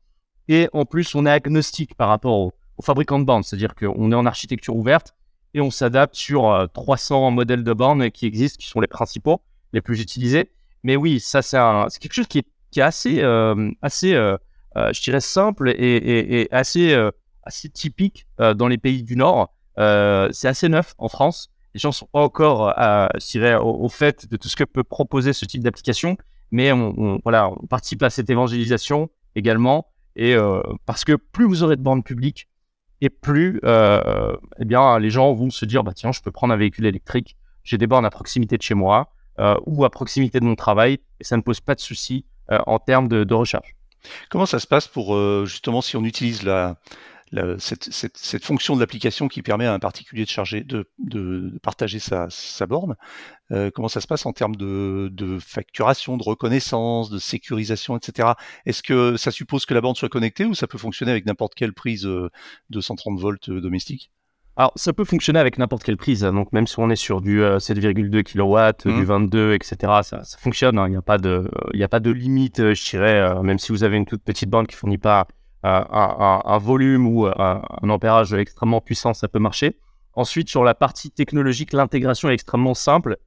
Et 0.46 0.68
en 0.72 0.84
plus, 0.84 1.14
on 1.16 1.26
est 1.26 1.30
agnostique 1.30 1.96
par 1.96 2.08
rapport 2.08 2.34
au, 2.34 2.52
au 2.76 2.82
fabricant 2.82 3.18
de 3.18 3.24
borne, 3.24 3.42
c'est-à-dire 3.42 3.74
qu'on 3.74 4.12
est 4.12 4.14
en 4.14 4.26
architecture 4.26 4.76
ouverte 4.76 5.14
et 5.54 5.60
on 5.60 5.70
s'adapte 5.70 6.14
sur 6.14 6.68
300 6.72 7.26
euh, 7.26 7.30
modèles 7.30 7.64
de 7.64 7.72
bornes 7.72 8.10
qui 8.10 8.26
existent, 8.26 8.58
qui 8.58 8.68
sont 8.68 8.80
les 8.80 8.86
principaux, 8.86 9.40
les 9.72 9.80
plus 9.80 10.00
utilisés. 10.00 10.50
Mais 10.82 10.96
oui, 10.96 11.20
ça 11.20 11.42
c'est 11.42 11.58
quelque 11.98 12.12
chose 12.12 12.26
qui 12.26 12.38
est, 12.38 12.80
assez, 12.80 13.20
euh, 13.20 13.70
euh, 14.76 15.20
simple 15.20 15.70
et, 15.70 16.48
assez 16.50 17.68
typique 17.72 18.26
dans 18.38 18.68
les 18.68 18.78
pays 18.78 19.02
du 19.02 19.16
Nord. 19.16 19.52
c'est 19.76 20.48
assez 20.48 20.68
neuf 20.68 20.94
en 20.98 21.08
France. 21.08 21.49
Les 21.74 21.80
gens 21.80 21.92
sont 21.92 22.06
pas 22.06 22.20
encore, 22.20 22.74
dirais, 23.30 23.56
au, 23.56 23.88
fait 23.88 24.28
de 24.30 24.36
tout 24.36 24.48
ce 24.48 24.56
que 24.56 24.64
peut 24.64 24.84
proposer 24.84 25.32
ce 25.32 25.44
type 25.44 25.62
d'application, 25.62 26.16
mais 26.50 26.72
on, 26.72 27.20
participe 27.68 28.02
à 28.02 28.10
cette 28.10 28.28
évangélisation 28.28 29.08
également. 29.36 29.86
Et 30.16 30.34
parce 30.84 31.04
que 31.04 31.14
plus 31.14 31.44
vous 31.44 31.62
aurez 31.62 31.76
de 31.76 31.82
bornes 31.82 32.02
publiques, 32.02 32.48
et 33.00 33.08
plus 33.08 33.60
euh, 33.64 34.36
eh 34.58 34.64
les 35.00 35.10
gens 35.10 35.32
vont 35.32 35.50
se 35.50 35.64
dire 35.64 35.84
bah, 35.84 35.92
tiens, 35.94 36.12
je 36.12 36.20
peux 36.20 36.30
prendre 36.30 36.52
un 36.52 36.56
véhicule 36.56 36.86
électrique, 36.86 37.36
j'ai 37.62 37.78
des 37.78 37.86
bornes 37.86 38.04
à 38.04 38.10
proximité 38.10 38.56
de 38.56 38.62
chez 38.62 38.74
moi 38.74 39.12
euh, 39.38 39.56
ou 39.66 39.84
à 39.84 39.90
proximité 39.90 40.40
de 40.40 40.44
mon 40.44 40.54
travail 40.54 40.98
et 41.18 41.24
ça 41.24 41.36
ne 41.36 41.42
pose 41.42 41.60
pas 41.60 41.74
de 41.74 41.80
souci 41.80 42.24
euh, 42.50 42.58
en 42.66 42.78
termes 42.78 43.08
de, 43.08 43.34
recharge. 43.34 43.76
Comment 44.28 44.46
ça 44.46 44.58
se 44.58 44.66
passe 44.66 44.88
pour 44.88 45.14
justement 45.44 45.82
si 45.82 45.96
on 45.96 46.04
utilise 46.04 46.42
la, 46.42 46.76
cette, 47.58 48.44
fonction 48.44 48.74
de 48.74 48.80
l'application 48.80 49.28
qui 49.28 49.42
permet 49.42 49.66
à 49.66 49.72
un 49.72 49.78
particulier 49.78 50.24
de 50.24 50.28
charger, 50.28 50.64
de, 50.64 51.58
partager 51.62 51.98
sa, 51.98 52.28
borne. 52.66 52.96
Euh, 53.52 53.70
comment 53.72 53.88
ça 53.88 54.00
se 54.00 54.06
passe 54.06 54.26
en 54.26 54.32
termes 54.32 54.56
de, 54.56 55.38
facturation, 55.40 56.16
de 56.16 56.22
reconnaissance, 56.22 57.10
de 57.10 57.18
sécurisation, 57.18 57.96
etc. 57.96 58.30
Est-ce 58.66 58.82
que 58.82 59.16
ça 59.16 59.30
suppose 59.30 59.64
que 59.64 59.74
la 59.74 59.80
borne 59.80 59.94
soit 59.94 60.08
connectée 60.08 60.44
ou 60.44 60.54
ça 60.54 60.66
peut 60.66 60.78
fonctionner 60.78 61.12
avec 61.12 61.26
n'importe 61.26 61.54
quelle 61.54 61.72
prise 61.72 62.06
euh, 62.06 62.30
de 62.70 62.80
130 62.80 63.18
volts 63.18 63.48
euh, 63.48 63.60
domestique? 63.60 64.10
Alors, 64.56 64.72
ça 64.74 64.92
peut 64.92 65.04
fonctionner 65.04 65.38
avec 65.38 65.56
n'importe 65.56 65.84
quelle 65.84 65.96
prise. 65.96 66.24
Hein. 66.24 66.32
Donc, 66.32 66.52
même 66.52 66.66
si 66.66 66.78
on 66.80 66.90
est 66.90 66.96
sur 66.96 67.20
du 67.20 67.40
7,2 67.40 68.22
kW, 68.24 68.90
du 68.90 69.04
22, 69.04 69.54
etc., 69.54 69.76
ça, 70.02 70.22
fonctionne. 70.38 70.78
Hein. 70.78 70.88
Il 70.88 70.90
n'y 70.90 70.96
a, 70.96 71.02
pas 71.02 71.16
de, 71.16 71.48
a 71.80 71.88
pas 71.88 72.00
de 72.00 72.10
limite, 72.10 72.74
je 72.74 72.90
dirais, 72.90 73.42
même 73.42 73.58
si 73.58 73.72
vous 73.72 73.84
avez 73.84 73.96
une 73.96 74.04
toute 74.04 74.22
petite 74.22 74.50
borne 74.50 74.66
qui 74.66 74.74
ne 74.74 74.78
fournit 74.78 74.98
pas 74.98 75.28
un, 75.62 76.58
volume 76.58 77.06
ou 77.06 77.26
un, 77.26 77.62
ampérage 77.82 78.32
extrêmement 78.34 78.80
puissant, 78.80 79.14
ça 79.14 79.28
peut 79.28 79.38
marcher. 79.38 79.78
Ensuite, 80.14 80.48
sur 80.48 80.64
la 80.64 80.74
partie 80.74 81.10
technologique, 81.10 81.72
l'intégration 81.72 82.30
est 82.30 82.34
extrêmement 82.34 82.74
simple 82.74 83.18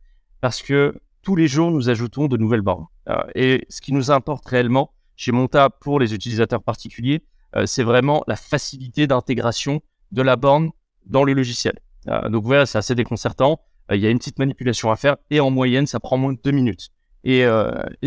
parce 0.42 0.62
que 0.62 0.96
tous 1.24 1.36
les 1.36 1.48
jours, 1.48 1.72
nous 1.72 1.90
ajoutons 1.90 2.28
de 2.28 2.38
nouvelles 2.38 2.62
bornes. 2.62 2.86
Euh, 3.10 3.24
et 3.34 3.66
ce 3.70 3.82
qui 3.82 3.94
nous 3.94 4.12
importe 4.12 4.46
réellement 4.46 4.92
chez 5.16 5.32
Monta 5.32 5.70
pour 5.70 6.00
les 6.00 6.14
utilisateurs 6.14 6.62
particuliers, 6.62 7.24
euh, 7.56 7.66
c'est 7.66 7.84
vraiment 7.84 8.24
la 8.28 8.36
facilité 8.36 9.08
d'intégration 9.08 9.82
de 10.12 10.22
la 10.22 10.36
borne 10.36 10.72
dans 11.06 11.24
le 11.24 11.34
logiciel. 11.34 11.80
Euh, 12.10 12.30
donc 12.30 12.44
voilà, 12.44 12.66
c'est 12.66 12.78
assez 12.78 12.94
déconcertant. 12.94 13.62
Il 13.92 14.00
y 14.00 14.06
a 14.06 14.10
une 14.10 14.18
petite 14.18 14.40
manipulation 14.40 14.92
à 14.92 14.96
faire 14.96 15.18
et 15.30 15.40
en 15.40 15.50
moyenne, 15.50 15.88
ça 15.88 16.00
prend 16.00 16.18
moins 16.18 16.34
de 16.34 16.40
deux 16.44 16.52
minutes. 16.52 16.90
Et, 17.26 17.46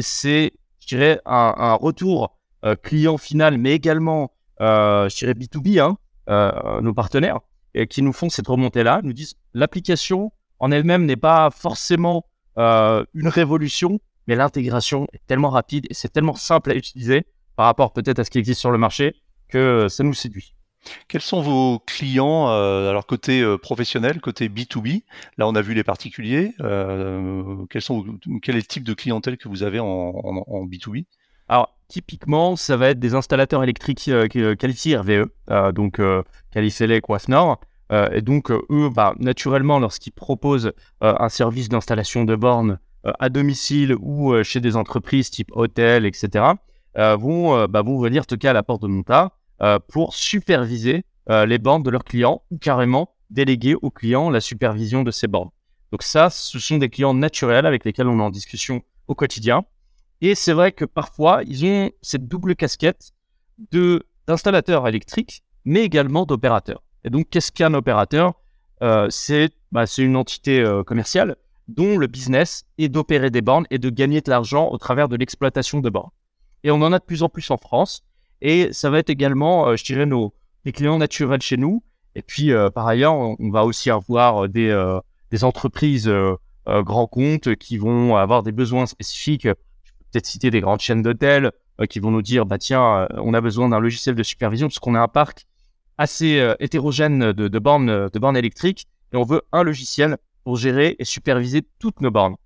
c'est, 0.01 0.53
je 0.81 0.87
dirais, 0.87 1.21
un, 1.25 1.55
un 1.57 1.75
retour 1.75 2.37
client 2.75 3.19
final, 3.19 3.59
mais 3.59 3.73
également, 3.73 4.33
euh, 4.61 5.09
je 5.09 5.17
dirais 5.17 5.35
B2B, 5.35 5.81
hein, 5.81 5.97
euh, 6.29 6.81
nos 6.81 6.95
partenaires, 6.95 7.41
et 7.75 7.87
qui 7.87 8.03
nous 8.03 8.13
font 8.13 8.29
cette 8.29 8.49
remontée-là, 8.49 9.01
nous 9.03 9.13
disent 9.13 9.35
l'application 9.55 10.33
en 10.59 10.71
elle-même 10.71 11.05
n'est 11.05 11.17
pas 11.17 11.51
forcément 11.51 12.25
une 12.57 13.29
révolution, 13.29 14.01
mais 14.27 14.35
l'intégration 14.35 15.07
est 15.13 15.21
tellement 15.27 15.51
rapide 15.51 15.87
et 15.91 15.95
c'est 15.95 16.09
tellement 16.09 16.35
simple 16.35 16.71
à 16.71 16.75
utiliser 16.75 17.27
par 17.55 17.67
rapport 17.67 17.93
peut-être 17.93 18.19
à 18.19 18.25
ce 18.25 18.31
qui 18.31 18.39
existe 18.39 18.61
sur 18.61 18.71
le 18.71 18.79
marché 18.79 19.15
que 19.49 19.89
ça 19.91 20.03
nous 20.03 20.15
séduit. 20.15 20.55
Quels 21.07 21.21
sont 21.21 21.43
vos 21.43 21.81
clients, 21.81 22.47
alors 22.49 23.05
côté 23.05 23.45
professionnel, 23.59 24.23
côté 24.23 24.49
B2B 24.49 25.03
Là, 25.37 25.47
on 25.47 25.55
a 25.55 25.61
vu 25.61 25.75
les 25.75 25.85
particuliers. 25.85 26.55
quels 27.69 27.83
sont, 27.83 28.07
quel 28.41 28.55
est 28.55 28.61
le 28.61 28.65
type 28.65 28.85
de 28.85 28.95
clientèle 28.95 29.37
que 29.37 29.51
vous 29.51 29.63
avez 29.63 29.79
en, 29.79 29.87
en 29.87 30.65
B2B 30.65 31.05
alors, 31.49 31.76
typiquement, 31.89 32.57
ça 32.57 32.77
va 32.77 32.91
être 32.91 32.99
des 32.99 33.15
installateurs 33.15 33.63
électriques 33.63 34.09
euh, 34.09 34.29
euh, 34.37 34.55
qualifiés 34.55 34.97
RVE, 34.97 35.27
euh, 35.51 35.73
donc 35.73 36.01
qualifiés 36.53 37.01
Nord. 37.29 37.61
et 38.13 38.23
donc, 38.23 38.51
eux, 38.51 38.91
bah, 38.91 39.15
naturellement, 39.19 39.79
lorsqu'ils 39.79 40.13
proposent 40.13 40.73
un 41.01 41.29
service 41.29 41.69
d'installation 41.69 42.25
de 42.25 42.35
bornes 42.35 42.79
à 43.05 43.29
domicile 43.29 43.95
ou 44.01 44.43
chez 44.43 44.61
des 44.61 44.75
entreprises 44.77 45.31
type 45.31 45.51
hôtel, 45.53 46.05
etc., 46.05 46.45
vont, 46.97 47.67
bah, 47.69 47.83
vont 47.83 48.01
venir 48.01 48.27
toquer 48.27 48.49
à 48.49 48.53
la 48.53 48.65
porte 48.65 48.83
de 48.83 48.89
Monta 48.89 49.31
pour 49.89 50.15
superviser 50.15 51.05
les 51.29 51.59
bornes 51.59 51.85
de 51.85 51.91
leurs 51.91 52.05
clients 52.05 52.43
ou 52.51 52.59
carrément 52.59 53.11
déléguer 53.31 53.77
aux 53.81 53.91
clients 53.91 54.31
la 54.31 54.41
supervision 54.41 55.05
de 55.05 55.13
ces 55.13 55.29
bornes. 55.29 55.51
Donc 55.93 56.03
ça, 56.03 56.31
ce 56.31 56.59
sont 56.59 56.79
des 56.79 56.89
clients 56.89 57.15
naturels 57.15 57.67
avec 57.67 57.85
lesquels 57.85 58.09
on 58.09 58.19
est 58.19 58.23
en 58.23 58.31
discussion 58.31 58.83
au 59.07 59.15
quotidien. 59.15 59.65
Et 60.21 60.35
c'est 60.35 60.53
vrai 60.53 60.73
que 60.73 60.85
parfois, 60.85 61.43
ils 61.47 61.65
ont 61.67 61.91
cette 62.03 62.27
double 62.27 62.57
casquette 62.57 63.13
de 63.71 64.05
d'installateur 64.27 64.89
électrique, 64.89 65.45
mais 65.65 65.83
également 65.83 66.27
d'opérateur. 66.27 66.83
Et 67.05 67.11
donc, 67.11 67.29
qu'est-ce 67.31 67.53
qu'un 67.53 67.75
opérateur? 67.75 68.35
Euh, 68.83 69.07
C'est 69.11 69.51
bah, 69.73 69.85
une 69.99 70.17
entité 70.17 70.61
euh, 70.61 70.83
commerciale 70.83 71.37
dont 71.69 71.97
le 71.97 72.07
business 72.07 72.65
est 72.79 72.89
d'opérer 72.89 73.31
des 73.31 73.41
bornes 73.41 73.67
et 73.71 73.79
de 73.79 73.91
gagner 73.91 74.21
de 74.21 74.31
l'argent 74.31 74.69
au 74.71 74.79
travers 74.79 75.09
de 75.09 75.17
l'exploitation 75.17 75.81
de 75.81 75.91
bornes. 75.91 76.11
Et 76.65 76.71
on 76.71 76.83
en 76.83 76.93
a 76.93 76.99
de 76.99 77.05
plus 77.05 77.23
en 77.23 77.29
plus 77.29 77.51
en 77.51 77.57
France. 77.57 78.05
Et 78.41 78.73
ça 78.73 78.91
va 78.91 78.99
être 78.99 79.11
également, 79.11 79.69
euh, 79.69 79.77
je 79.77 79.85
dirais, 79.85 80.07
nos, 80.07 80.35
les 80.65 80.73
clients 80.73 80.99
naturels 80.99 81.43
chez 81.43 81.57
nous. 81.57 81.83
Et 82.15 82.23
puis, 82.23 82.53
euh, 82.53 82.71
par 82.71 82.87
ailleurs, 82.87 83.15
on, 83.15 83.51
va 83.51 83.65
aussi 83.65 83.91
avoir 83.91 84.49
des, 84.49 84.99
des 85.31 85.45
entreprises 85.45 86.11
grands 86.67 87.07
comptes 87.07 87.55
qui 87.57 87.79
vont 87.79 88.17
avoir 88.17 88.43
des 88.43 88.53
besoins 88.53 88.87
spécifiques. 88.87 89.49
Peut-être 90.13 90.27
citer 90.27 90.51
des 90.51 90.61
grandes 90.61 90.81
chaînes 90.81 91.03
d'hôtels 91.03 91.53
qui 91.91 91.99
vont 91.99 92.11
nous 92.11 92.23
dire, 92.23 92.47
bah 92.47 92.59
tiens, 92.59 93.07
on 93.17 93.35
a 93.35 93.41
besoin 93.41 93.69
d'un 93.69 93.81
logiciel 93.81 94.15
de 94.15 94.23
supervision 94.23 94.69
parce 94.69 94.79
qu'on 94.79 94.95
a 94.95 95.01
un 95.01 95.09
parc 95.09 95.47
assez 95.99 96.55
hétérogène 96.59 97.33
de, 97.33 97.59
bornes, 97.59 98.09
bornes 98.15 98.37
électriques 98.37 98.87
et 99.13 99.17
on 99.17 99.25
veut 99.25 99.43
un 99.53 99.63
logiciel 99.63 100.17
pour 100.45 100.57
gérer 100.57 100.97
et 100.99 101.05
superviser 101.05 101.67
toutes 101.79 102.01
nos 102.01 102.11
bornes. 102.11 102.37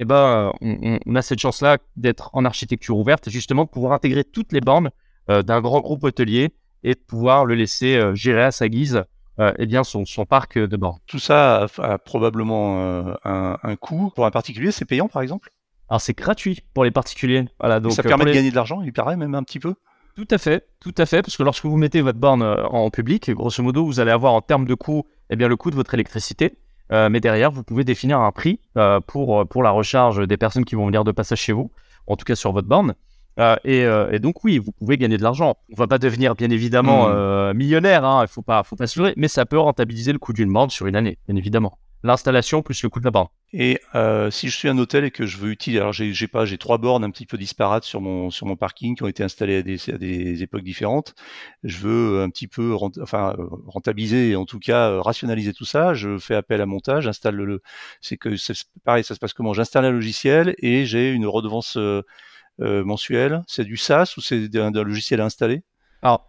Et 0.00 0.02
eh 0.02 0.04
ben, 0.04 0.52
on, 0.60 1.14
a 1.16 1.22
cette 1.22 1.40
chance-là 1.40 1.78
d'être 1.96 2.30
en 2.32 2.44
architecture 2.44 2.96
ouverte 2.96 3.30
justement 3.30 3.64
de 3.64 3.68
pouvoir 3.68 3.92
intégrer 3.92 4.22
toutes 4.22 4.52
les 4.52 4.60
bornes 4.60 4.90
euh, 5.28 5.42
d'un 5.42 5.60
grand 5.60 5.80
groupe 5.80 6.04
hôtelier 6.04 6.50
et 6.84 6.94
pouvoir 6.94 7.44
le 7.44 7.56
laisser 7.56 7.96
euh, 7.96 8.14
gérer 8.14 8.44
à 8.44 8.52
sa 8.52 8.68
guise 8.68 9.02
euh, 9.40 9.52
eh 9.58 9.66
bien 9.66 9.82
son, 9.82 10.04
parc 10.24 10.56
de 10.56 10.76
bord. 10.76 11.00
Tout 11.06 11.18
ça 11.18 11.66
a, 11.78 11.98
probablement 11.98 13.12
un, 13.24 13.76
coût. 13.76 14.12
Pour 14.14 14.24
un 14.24 14.30
particulier, 14.30 14.70
c'est 14.70 14.84
payant 14.84 15.08
par 15.08 15.22
exemple? 15.22 15.50
Alors 15.88 16.00
c'est 16.00 16.16
gratuit 16.16 16.62
pour 16.74 16.84
les 16.84 16.90
particuliers. 16.90 17.46
Voilà, 17.60 17.80
donc, 17.80 17.92
ça 17.92 18.02
permet 18.02 18.26
de 18.26 18.32
gagner 18.32 18.50
de 18.50 18.54
l'argent, 18.54 18.82
il 18.82 18.92
paraît 18.92 19.16
même 19.16 19.34
un 19.34 19.42
petit 19.42 19.58
peu 19.58 19.74
tout 20.16 20.26
à 20.32 20.38
fait, 20.38 20.66
tout 20.80 20.94
à 20.98 21.06
fait, 21.06 21.22
parce 21.22 21.36
que 21.36 21.44
lorsque 21.44 21.64
vous 21.64 21.76
mettez 21.76 22.00
votre 22.00 22.18
borne 22.18 22.42
en 22.42 22.90
public, 22.90 23.30
grosso 23.30 23.62
modo, 23.62 23.84
vous 23.84 24.00
allez 24.00 24.10
avoir 24.10 24.32
en 24.32 24.40
termes 24.40 24.64
de 24.64 24.74
coût, 24.74 25.04
eh 25.30 25.36
bien, 25.36 25.46
le 25.46 25.54
coût 25.54 25.70
de 25.70 25.76
votre 25.76 25.94
électricité. 25.94 26.58
mais 26.90 27.20
derrière, 27.20 27.52
vous 27.52 27.62
pouvez 27.62 27.84
définir 27.84 28.18
un 28.18 28.32
prix 28.32 28.58
pour, 29.06 29.46
pour 29.46 29.62
la 29.62 29.70
recharge 29.70 30.26
des 30.26 30.36
personnes 30.36 30.64
qui 30.64 30.74
vont 30.74 30.86
venir 30.86 31.04
de 31.04 31.12
passage 31.12 31.38
chez 31.38 31.52
vous, 31.52 31.70
en 32.08 32.16
tout 32.16 32.24
cas 32.24 32.34
sur 32.34 32.50
votre 32.50 32.66
borne. 32.66 32.94
Euh, 33.38 33.56
euh, 33.66 34.10
et, 34.10 34.18
donc 34.18 34.42
oui, 34.44 34.58
vous 34.58 34.72
pouvez 34.72 34.96
gagner 34.96 35.16
de 35.16 35.22
l'argent. 35.22 35.56
On 35.72 35.76
va 35.76 35.86
pas 35.86 35.98
devenir 35.98 36.34
bien 36.34 36.50
évidemment 36.50 37.06
hmm. 37.06 37.12
euh, 37.12 37.54
millionnaire, 37.54 38.04
hein, 38.04 38.24
il 38.24 38.28
faut 38.28 38.42
pas, 38.42 38.62
faut 38.64 38.76
pas 38.76 38.86
se 38.86 38.98
leurrer, 38.98 39.14
mais 39.16 39.28
ça 39.28 39.46
peut 39.46 39.58
rentabiliser 39.58 40.12
le 40.12 40.18
coût 40.18 40.32
d'une 40.32 40.52
borne 40.52 40.70
sur 40.70 40.86
une 40.86 40.96
année, 40.96 41.18
bien 41.28 41.36
évidemment. 41.36 41.78
L'installation 42.04 42.62
plus 42.62 42.82
le 42.82 42.88
coût 42.88 43.00
de 43.00 43.04
la 43.04 43.10
borne. 43.10 43.28
Et 43.52 43.80
si 44.30 44.48
je 44.48 44.56
suis 44.56 44.68
un 44.68 44.78
hôtel 44.78 45.04
et 45.04 45.10
que 45.10 45.26
je 45.26 45.38
veux 45.38 45.50
utiliser, 45.50 45.80
alors 45.80 45.92
j'ai 45.92 46.28
pas, 46.28 46.44
j'ai 46.44 46.58
trois 46.58 46.78
bornes 46.78 47.02
un 47.02 47.10
petit 47.10 47.26
peu 47.26 47.38
disparates 47.38 47.84
sur 47.84 48.00
mon 48.00 48.30
sur 48.30 48.46
mon 48.46 48.56
parking 48.56 48.94
qui 48.94 49.02
ont 49.02 49.08
été 49.08 49.22
installées 49.22 49.56
à 49.56 49.62
des, 49.62 49.90
à 49.90 49.98
des 49.98 50.42
époques 50.42 50.62
différentes. 50.62 51.14
Je 51.64 51.78
veux 51.78 52.22
un 52.22 52.30
petit 52.30 52.46
peu, 52.46 52.76
enfin 53.02 53.34
rentabiliser, 53.66 54.36
en 54.36 54.44
tout 54.44 54.58
cas 54.58 55.00
rationaliser 55.00 55.54
tout 55.54 55.64
ça. 55.64 55.94
Je 55.94 56.18
fais 56.18 56.34
appel 56.34 56.60
à 56.60 56.66
montage, 56.66 57.04
j'installe 57.04 57.36
le, 57.36 57.62
c'est 58.00 58.18
que 58.18 58.36
c'est 58.36 58.54
pareil, 58.84 59.02
ça 59.02 59.14
se 59.14 59.18
passe 59.18 59.32
comment? 59.32 59.54
J'installe 59.54 59.86
un 59.86 59.90
logiciel 59.90 60.54
et 60.58 60.84
j'ai 60.84 61.10
une 61.10 61.26
redevance 61.26 61.78
euh, 62.60 62.84
mensuel 62.84 63.44
C'est 63.46 63.64
du 63.64 63.76
SaaS 63.76 64.14
ou 64.16 64.20
c'est 64.20 64.56
un, 64.56 64.72
logiciel 64.72 65.20
installé 65.20 65.62
Alors, 66.02 66.27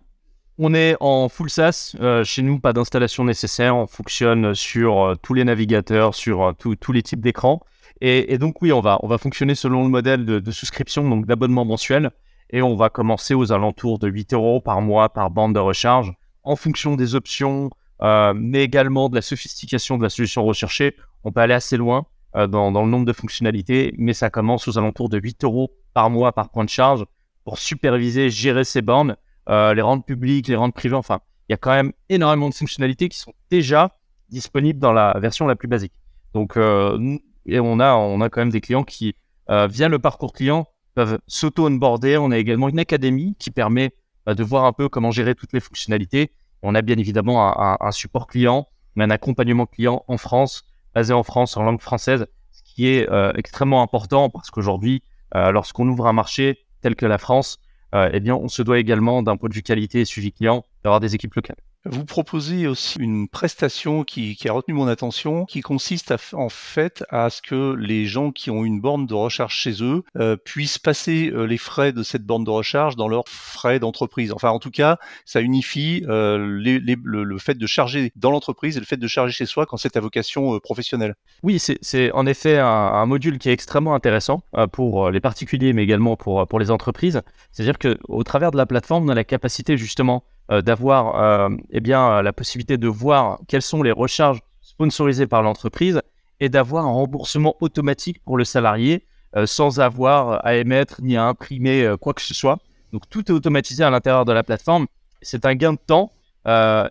on 0.59 0.73
est 0.73 0.97
en 0.99 1.29
full 1.29 1.49
SaaS. 1.49 1.95
Euh, 2.01 2.23
chez 2.25 2.41
nous, 2.41 2.59
pas 2.59 2.73
d'installation 2.73 3.23
nécessaire. 3.23 3.75
On 3.75 3.87
fonctionne 3.87 4.53
sur 4.53 5.01
euh, 5.01 5.15
tous 5.15 5.33
les 5.33 5.45
navigateurs, 5.45 6.13
sur 6.13 6.53
tous 6.57 6.91
les 6.91 7.01
types 7.01 7.21
d'écrans. 7.21 7.61
Et, 8.01 8.37
donc, 8.37 8.61
oui, 8.61 8.71
on 8.71 8.79
va, 8.79 8.97
on 9.01 9.07
va 9.07 9.17
fonctionner 9.17 9.55
selon 9.55 9.83
le 9.83 9.89
modèle 9.89 10.23
de, 10.25 10.51
souscription, 10.51 11.09
donc 11.09 11.25
d'abonnement 11.25 11.65
mensuel. 11.65 12.11
Et 12.49 12.61
on 12.61 12.75
va 12.75 12.89
commencer 12.89 13.33
aux 13.33 13.51
alentours 13.51 13.99
de 13.99 14.07
8 14.07 14.33
euros 14.33 14.61
par 14.61 14.81
mois 14.81 15.09
par 15.09 15.29
bande 15.31 15.53
de 15.53 15.59
recharge 15.59 16.13
en 16.43 16.55
fonction 16.55 16.95
des 16.95 17.15
options, 17.15 17.69
mais 18.01 18.63
également 18.63 19.09
de 19.09 19.15
la 19.15 19.21
sophistication 19.21 19.97
de 19.97 20.03
la 20.03 20.09
solution 20.09 20.45
recherchée. 20.45 20.95
On 21.25 21.33
peut 21.33 21.41
aller 21.41 21.53
assez 21.53 21.75
loin 21.75 22.05
dans, 22.33 22.71
dans, 22.71 22.83
le 22.83 22.89
nombre 22.89 23.05
de 23.05 23.11
fonctionnalités, 23.11 23.93
mais 23.97 24.13
ça 24.13 24.29
commence 24.29 24.69
aux 24.69 24.77
alentours 24.77 25.09
de 25.09 25.19
8 25.19 25.43
euros 25.43 25.69
par 25.93 26.09
mois 26.09 26.31
par 26.31 26.51
point 26.51 26.63
de 26.63 26.69
charge 26.69 27.05
pour 27.43 27.57
superviser, 27.57 28.29
gérer 28.29 28.63
ces 28.63 28.81
bornes, 28.81 29.17
euh, 29.50 29.74
les 29.74 29.81
rendre 29.81 30.03
publiques, 30.03 30.48
les 30.48 30.55
rendre 30.55 30.74
privées. 30.74 30.96
Enfin, 30.96 31.22
il 31.48 31.53
y 31.53 31.55
a 31.55 31.58
quand 31.58 31.72
même 31.72 31.93
énormément 32.10 32.50
de 32.50 32.53
fonctionnalités 32.53 33.10
qui 33.10 33.17
sont 33.17 33.34
déjà 33.50 33.91
disponibles 34.29 34.79
dans 34.79 34.93
la 34.93 35.17
version 35.19 35.48
la 35.48 35.55
plus 35.55 35.67
basique. 35.67 35.93
Donc, 36.34 36.58
euh, 36.58 37.17
et 37.46 37.60
on 37.60 37.79
a, 37.79 37.96
on 37.96 38.22
a 38.22 38.29
quand 38.29 38.41
même 38.41 38.51
des 38.51 38.62
clients 38.62 38.84
qui, 38.84 39.15
euh, 39.50 39.67
via 39.67 39.88
le 39.89 39.98
parcours 39.98 40.34
client, 40.34 40.67
peuvent 40.93 41.19
s'auto-onboarder. 41.27 42.17
On 42.17 42.31
a 42.31 42.38
également 42.38 42.69
une 42.69 42.79
académie 42.79 43.36
qui 43.39 43.50
permet 43.50 43.91
bah, 44.25 44.36
de 44.36 44.43
voir 44.43 44.65
un 44.65 44.74
peu 44.74 44.89
comment 44.89 45.10
gérer 45.10 45.34
toutes 45.34 45.53
les 45.53 45.60
fonctionnalités. 45.60 46.31
On 46.62 46.75
a 46.75 46.81
bien 46.81 46.98
évidemment 46.98 47.81
un, 47.81 47.91
support 47.91 48.27
client, 48.27 48.67
un 48.98 49.10
accompagnement 49.10 49.65
client 49.65 50.03
en 50.10 50.17
France, 50.17 50.65
basé 50.93 51.13
en 51.13 51.24
France, 51.24 51.55
en 51.55 51.63
langue 51.63 51.79
française, 51.79 52.27
ce 52.51 52.62
qui 52.63 52.88
est 52.88 53.08
extrêmement 53.36 53.81
important 53.81 54.29
parce 54.29 54.51
qu'aujourd'hui, 54.51 55.01
lorsqu'on 55.34 55.88
ouvre 55.88 56.05
un 56.05 56.12
marché 56.12 56.65
tel 56.81 56.98
que 56.98 57.05
la 57.05 57.17
France, 57.17 57.60
eh 57.93 58.19
bien, 58.19 58.36
on 58.36 58.48
se 58.48 58.62
doit 58.62 58.79
également, 58.79 59.24
d'un 59.24 59.38
point 59.38 59.50
de 59.50 59.53
vue 59.53 59.63
qualité 59.63 60.01
et 60.01 60.05
suivi 60.05 60.31
client, 60.31 60.65
d'avoir 60.84 61.00
des 61.00 61.15
équipes 61.15 61.34
locales. 61.36 61.58
Vous 61.86 62.03
proposez 62.03 62.67
aussi 62.67 63.00
une 63.00 63.29
prestation 63.29 64.03
qui, 64.03 64.38
a 64.45 64.51
retenu 64.51 64.74
mon 64.74 64.88
attention, 64.88 65.45
qui 65.45 65.62
consiste 65.62 66.13
en 66.33 66.50
fait 66.50 67.05
à 67.09 67.29
ce 67.29 67.41
que 67.41 67.74
les 67.74 68.05
gens 68.05 68.31
qui 68.31 68.51
ont 68.51 68.65
une 68.65 68.81
borne 68.81 69.05
de 69.05 69.13
recharge 69.13 69.55
chez 69.55 69.81
eux 69.81 70.03
euh, 70.17 70.36
puissent 70.36 70.77
passer 70.77 71.31
euh, 71.33 71.45
les 71.45 71.57
frais 71.57 71.93
de 71.93 72.03
cette 72.03 72.25
borne 72.25 72.43
de 72.43 72.50
recharge 72.50 72.98
dans 72.98 73.07
leurs 73.07 73.29
frais 73.29 73.79
d'entreprise. 73.79 74.33
Enfin, 74.33 74.50
en 74.50 74.59
tout 74.59 74.71
cas, 74.71 74.98
ça 75.24 75.39
unifie 75.39 76.03
euh, 76.09 76.38
le, 76.38 77.38
fait 77.38 77.57
de 77.57 77.65
charger 77.65 78.12
dans 78.17 78.31
l'entreprise 78.31 78.75
et 78.75 78.81
le 78.81 78.86
fait 78.86 78.98
de 78.98 79.07
charger 79.07 79.31
chez 79.31 79.45
soi 79.45 79.65
quand 79.65 79.77
c'est 79.77 79.95
à 79.95 80.01
vocation 80.01 80.59
professionnelle. 80.59 81.15
Oui, 81.43 81.59
c'est 81.59 82.12
en 82.12 82.25
effet 82.25 82.57
un, 82.57 83.05
module 83.05 83.39
qui 83.39 83.50
est 83.50 83.53
extrêmement 83.53 83.95
intéressant 83.95 84.41
pour 84.74 85.09
les 85.09 85.21
particuliers, 85.21 85.71
mais 85.71 85.83
également 85.83 86.17
pour, 86.17 86.59
les 86.59 86.71
entreprises. 86.71 87.21
C'est-à-dire 87.51 87.79
qu'au 87.79 88.24
travers 88.24 88.51
de 88.51 88.57
la 88.57 88.65
plateforme, 88.65 89.05
on 89.05 89.09
a 89.09 89.15
la 89.15 89.24
capacité 89.24 89.77
justement 89.77 90.25
d'avoir 90.50 91.22
euh, 91.22 91.56
eh 91.70 91.79
bien 91.79 92.22
la 92.22 92.34
possibilité 92.34 92.77
de 92.77 92.88
voir 92.88 93.39
quelles 93.48 93.62
sont 93.62 93.84
les 93.84 93.91
recharges 93.91 94.39
sponsorisées 94.62 95.27
par 95.27 95.44
l'entreprise 95.44 96.01
et 96.39 96.50
d'avoir 96.50 96.86
un 96.86 96.91
remboursement 96.91 97.56
automatique 97.62 98.24
pour 98.24 98.38
le 98.38 98.46
salarié 98.46 99.06
euh, 99.36 99.46
sans 99.46 99.79
avoir 99.79 100.44
à 100.46 100.56
émettre 100.56 101.01
ni 101.03 101.18
à 101.18 101.25
imprimer 101.25 101.94
quoi 102.01 102.13
que 102.13 102.22
ce 102.22 102.34
soit. 102.34 102.58
Donc 102.91 103.03
tout 103.10 103.32
est 103.32 103.34
automatisé 103.34 103.84
à 103.84 103.89
l'intérieur 103.91 104.25
de 104.25 104.32
la 104.32 104.44
plateforme. 104.44 104.88
C'est 105.22 105.46
un 105.46 105.53
gain 105.53 105.74
de 105.74 105.79
temps 105.86 106.12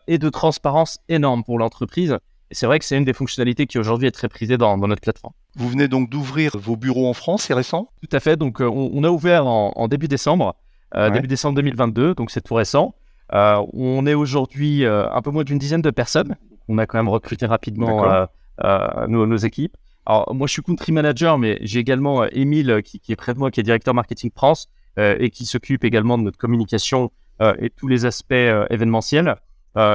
et 0.06 0.18
de 0.18 0.28
transparence 0.28 1.00
énorme 1.08 1.42
pour 1.42 1.58
l'entreprise. 1.58 2.16
Et 2.52 2.54
c'est 2.54 2.66
vrai 2.66 2.78
que 2.78 2.84
c'est 2.84 2.96
une 2.96 3.04
des 3.04 3.12
fonctionnalités 3.12 3.66
qui 3.66 3.76
aujourd'hui 3.76 4.06
est 4.06 4.12
très 4.12 4.28
prisée 4.28 4.56
dans, 4.56 4.76
notre 4.76 5.00
plateforme. 5.00 5.32
Vous 5.56 5.68
venez 5.68 5.88
donc 5.88 6.10
d'ouvrir 6.10 6.52
vos 6.54 6.76
bureaux 6.76 7.08
en 7.08 7.12
France, 7.12 7.44
c'est 7.44 7.54
récent? 7.54 7.90
Tout 8.00 8.16
à 8.16 8.20
fait. 8.20 8.36
Donc 8.36 8.60
on, 8.60 9.02
a 9.02 9.10
ouvert 9.10 9.48
en, 9.48 9.88
début 9.88 10.06
décembre, 10.06 10.54
début 10.94 11.26
décembre 11.26 11.56
2022, 11.56 12.14
donc 12.14 12.30
c'est 12.30 12.42
tout 12.42 12.54
récent. 12.54 12.94
Euh, 13.34 13.64
on 13.72 14.06
est 14.06 14.14
aujourd'hui 14.14 14.84
euh, 14.84 15.10
un 15.10 15.22
peu 15.22 15.30
moins 15.30 15.44
d'une 15.44 15.58
dizaine 15.58 15.82
de 15.82 15.90
personnes. 15.90 16.36
On 16.68 16.78
a 16.78 16.86
quand 16.86 16.98
même 16.98 17.08
recruté 17.08 17.46
rapidement 17.46 18.26
euh, 18.64 19.06
nos, 19.06 19.36
équipes. 19.36 19.76
Alors, 20.06 20.34
moi, 20.34 20.46
je 20.46 20.52
suis 20.52 20.62
country 20.62 20.92
manager, 20.92 21.38
mais 21.38 21.58
j'ai 21.62 21.80
également 21.80 22.24
Émile 22.26 22.82
qui, 22.84 23.00
est 23.08 23.16
près 23.16 23.34
de 23.34 23.38
moi, 23.38 23.50
qui 23.50 23.60
est 23.60 23.62
directeur 23.62 23.94
marketing 23.94 24.30
France 24.34 24.68
et 24.98 25.30
qui 25.30 25.46
s'occupe 25.46 25.84
également 25.84 26.18
de 26.18 26.24
notre 26.24 26.38
communication 26.38 27.12
et 27.40 27.70
tous 27.70 27.86
les 27.88 28.04
aspects 28.04 28.32
événementiels. 28.32 29.36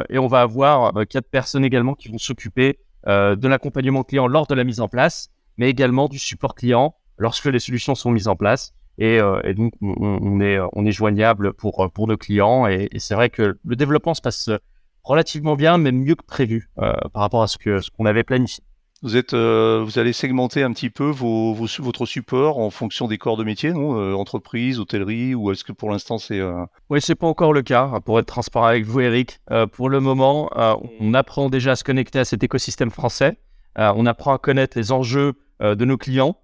et 0.10 0.18
on 0.18 0.28
va 0.28 0.42
avoir 0.42 0.94
quatre 1.10 1.28
personnes 1.30 1.66
également 1.66 1.94
qui 1.94 2.10
vont 2.10 2.18
s'occuper 2.18 2.80
de 3.06 3.48
l'accompagnement 3.48 4.04
client 4.04 4.28
lors 4.28 4.48
de 4.48 4.56
la 4.56 4.64
mise 4.64 4.80
en 4.80 4.88
place, 4.88 5.30
mais 5.58 5.70
également 5.70 6.08
du 6.08 6.20
support 6.20 6.56
client 6.56 6.96
lorsque 7.18 7.46
les 7.46 7.60
solutions 7.60 7.96
sont 7.96 8.12
mises 8.12 8.28
en 8.28 8.36
place. 8.36 8.74
Euh, 9.02 9.42
et, 9.44 9.54
donc, 9.54 9.74
on, 9.82 10.40
est, 10.40 10.60
on 10.74 10.86
est 10.86 10.92
joignable 10.92 11.54
pour, 11.54 11.90
pour 11.94 12.08
nos 12.08 12.18
clients. 12.18 12.68
Et, 12.68 12.90
c'est 12.98 13.16
vrai 13.16 13.30
que 13.30 13.58
le 13.64 13.76
développement 13.76 14.14
se 14.14 14.22
passe 14.22 14.50
relativement 15.04 15.56
bien, 15.56 15.78
mais 15.78 15.92
mieux 15.92 16.16
que 16.16 16.26
prévu 16.26 16.70
euh, 16.80 16.94
par 17.14 17.24
rapport 17.24 17.44
à 17.44 17.48
ce 17.48 17.58
qu'on 17.58 17.82
ce 17.82 17.90
qu'on 17.92 18.06
avait 18.06 18.24
planifié. 18.24 18.64
Vous, 19.02 19.18
êtes, 19.18 19.34
euh, 19.34 19.84
vous 19.84 20.00
allez 20.00 20.14
segmenter 20.14 20.64
un 20.64 20.72
petit 20.72 20.90
peu 20.90 21.10
vos, 21.10 21.54
votre 21.54 22.06
support 22.06 22.58
en 22.58 22.70
fonction 22.70 23.10
des 23.10 23.18
corps 23.18 23.36
de 23.36 23.44
métier, 23.44 23.74
non 23.74 24.18
Entreprise, 24.18 24.80
hôtellerie, 24.80 25.36
ou 25.36 25.52
est-ce 25.52 25.66
que 25.66 25.74
pour 25.74 25.90
l'instant 25.90 26.18
c'est... 26.18 26.42
Oui, 26.90 27.02
c'est 27.02 27.16
pas 27.16 27.28
encore 27.28 27.52
le 27.52 27.64
cas, 27.64 28.00
pour 28.06 28.18
être 28.20 28.28
transparent 28.28 28.68
avec 28.68 28.86
vous, 28.86 29.02
Eric. 29.02 29.42
pour 29.74 29.90
le 29.90 30.00
moment, 30.00 30.50
on 31.02 31.14
apprend 31.14 31.50
déjà 31.50 31.72
à 31.72 31.76
se 31.76 31.84
connecter 31.84 32.20
à 32.20 32.24
cet 32.24 32.46
écosystème 32.46 32.92
français. 32.92 33.38
on 33.76 34.06
apprend 34.06 34.34
à 34.34 34.38
connaître 34.38 34.78
les 34.78 34.94
enjeux 34.94 35.34
de 35.60 35.84
nos 35.84 35.98
clients 35.98 36.38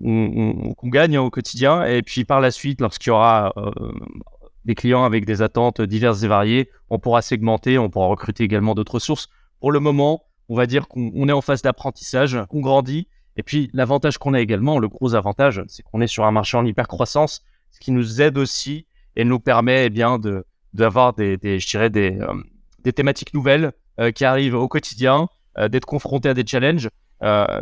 qu'on 0.00 0.88
gagne 0.88 1.18
au 1.18 1.30
quotidien. 1.30 1.84
Et 1.84 2.02
puis 2.02 2.24
par 2.24 2.40
la 2.40 2.50
suite, 2.50 2.80
lorsqu'il 2.80 3.10
y 3.10 3.12
aura 3.12 3.52
euh, 3.56 3.70
des 4.64 4.74
clients 4.74 5.04
avec 5.04 5.24
des 5.24 5.42
attentes 5.42 5.80
diverses 5.80 6.22
et 6.22 6.28
variées, 6.28 6.70
on 6.90 6.98
pourra 6.98 7.22
segmenter, 7.22 7.78
on 7.78 7.90
pourra 7.90 8.06
recruter 8.06 8.44
également 8.44 8.74
d'autres 8.74 8.94
ressources. 8.94 9.28
Pour 9.60 9.72
le 9.72 9.80
moment, 9.80 10.24
on 10.48 10.56
va 10.56 10.66
dire 10.66 10.88
qu'on 10.88 11.28
est 11.28 11.32
en 11.32 11.40
phase 11.40 11.62
d'apprentissage, 11.62 12.38
qu'on 12.48 12.60
grandit. 12.60 13.08
Et 13.36 13.42
puis 13.42 13.70
l'avantage 13.72 14.18
qu'on 14.18 14.34
a 14.34 14.40
également, 14.40 14.78
le 14.78 14.88
gros 14.88 15.14
avantage, 15.14 15.62
c'est 15.68 15.82
qu'on 15.82 16.00
est 16.00 16.06
sur 16.06 16.24
un 16.24 16.30
marché 16.30 16.56
en 16.56 16.64
hyper 16.64 16.86
croissance, 16.86 17.42
ce 17.70 17.80
qui 17.80 17.90
nous 17.90 18.20
aide 18.20 18.38
aussi 18.38 18.86
et 19.16 19.24
nous 19.24 19.40
permet 19.40 19.86
eh 19.86 19.90
bien 19.90 20.18
de 20.18 20.44
d'avoir 20.72 21.12
des, 21.12 21.36
des, 21.36 21.60
je 21.60 21.68
dirais 21.68 21.88
des, 21.88 22.18
euh, 22.20 22.34
des 22.82 22.92
thématiques 22.92 23.32
nouvelles 23.32 23.72
euh, 24.00 24.10
qui 24.10 24.24
arrivent 24.24 24.56
au 24.56 24.66
quotidien, 24.66 25.28
d'être 25.70 25.84
confronté 25.84 26.28
à 26.28 26.34
des 26.34 26.44
challenges 26.44 26.88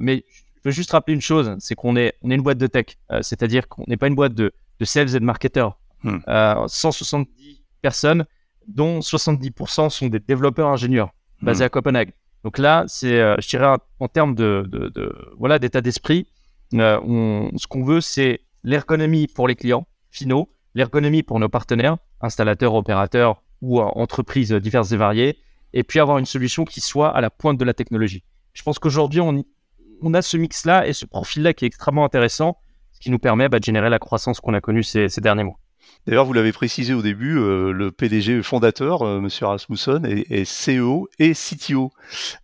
mais 0.01 0.25
je 0.63 0.69
veux 0.69 0.73
juste 0.73 0.93
rappeler 0.93 1.15
une 1.15 1.21
chose, 1.21 1.57
c'est 1.59 1.75
qu'on 1.75 1.97
est, 1.97 2.15
on 2.23 2.31
est 2.31 2.35
une 2.37 2.43
boîte 2.43 2.59
de 2.59 2.67
tech, 2.69 2.87
c'est-à-dire 3.21 3.69
qu'on 3.69 3.85
n'est 3.89 3.97
pas 3.97 4.07
une 4.07 4.15
boîte 4.15 4.35
de, 4.35 4.53
de 4.79 4.85
sales 4.85 5.15
et 5.15 5.19
de 5.19 5.25
marketeurs. 5.25 5.79
170 6.05 7.27
hmm. 7.27 7.55
personnes, 7.81 8.25
dont 8.69 9.01
70% 9.01 9.91
sont 9.91 10.07
des 10.07 10.21
développeurs 10.21 10.69
ingénieurs 10.69 11.11
basés 11.41 11.65
hmm. 11.65 11.67
à 11.67 11.69
Copenhague. 11.69 12.13
Donc 12.45 12.59
là, 12.59 12.85
c'est, 12.87 13.19
je 13.41 13.49
dirais, 13.49 13.77
en 13.99 14.09
termes 14.09 14.35
de, 14.35 14.65
de, 14.69 15.35
voilà 15.39 15.59
d'état 15.59 15.81
d'esprit, 15.81 16.27
ce 16.73 17.67
qu'on 17.67 17.85
veut, 17.85 18.01
c'est 18.01 18.41
l'ergonomie 18.65 19.27
pour 19.27 19.49
les 19.49 19.57
clients 19.57 19.87
finaux, 20.11 20.49
l'ergonomie 20.75 21.23
pour 21.23 21.41
nos 21.41 21.49
partenaires, 21.49 21.97
installateurs, 22.21 22.75
opérateurs 22.75 23.43
ou 23.61 23.81
entreprises 23.81 24.53
diverses 24.53 24.93
et 24.93 24.97
variées, 24.97 25.39
et 25.73 25.83
puis 25.83 26.01
avoir 26.01 26.19
une 26.19 26.27
solution 26.27 26.65
qui 26.65 26.81
soit 26.81 27.11
à 27.11 27.21
la 27.21 27.31
pointe 27.31 27.59
de 27.59 27.65
la 27.65 27.75
technologie. 27.75 28.23
Je 28.53 28.63
pense 28.63 28.79
qu'aujourd'hui, 28.79 29.21
on, 29.21 29.45
on, 30.03 30.15
a 30.15 30.23
ce 30.23 30.37
mix-là 30.37 30.87
et 30.87 30.93
ce 30.93 31.07
profil-là 31.07 31.55
qui 31.55 31.65
est 31.65 31.69
extrêmement 31.69 32.05
intéressant, 32.05 32.59
ce 32.93 33.01
qui 33.01 33.11
nous 33.11 33.19
permet 33.19 33.49
bah, 33.49 33.59
de 33.59 33.65
générer 33.65 33.91
la 33.91 33.99
croissance 33.99 34.41
qu'on 34.41 34.55
a 34.55 34.61
connue 34.61 34.83
ces, 34.83 35.09
derniers 35.19 35.45
mois. 35.45 35.59
D'ailleurs, 36.07 36.25
vous 36.25 36.33
l'avez 36.33 36.53
précisé 36.53 36.95
au 36.95 37.03
début, 37.03 37.39
euh, 37.39 37.71
le 37.73 37.93
PDG 37.93 38.43
fondateur, 38.43 39.03
M. 39.03 39.09
Euh, 39.09 39.21
Monsieur 39.21 39.47
Rasmussen, 39.47 40.05
est, 40.05 40.45
CEO 40.45 41.09
et 41.19 41.33
CTO. 41.33 41.93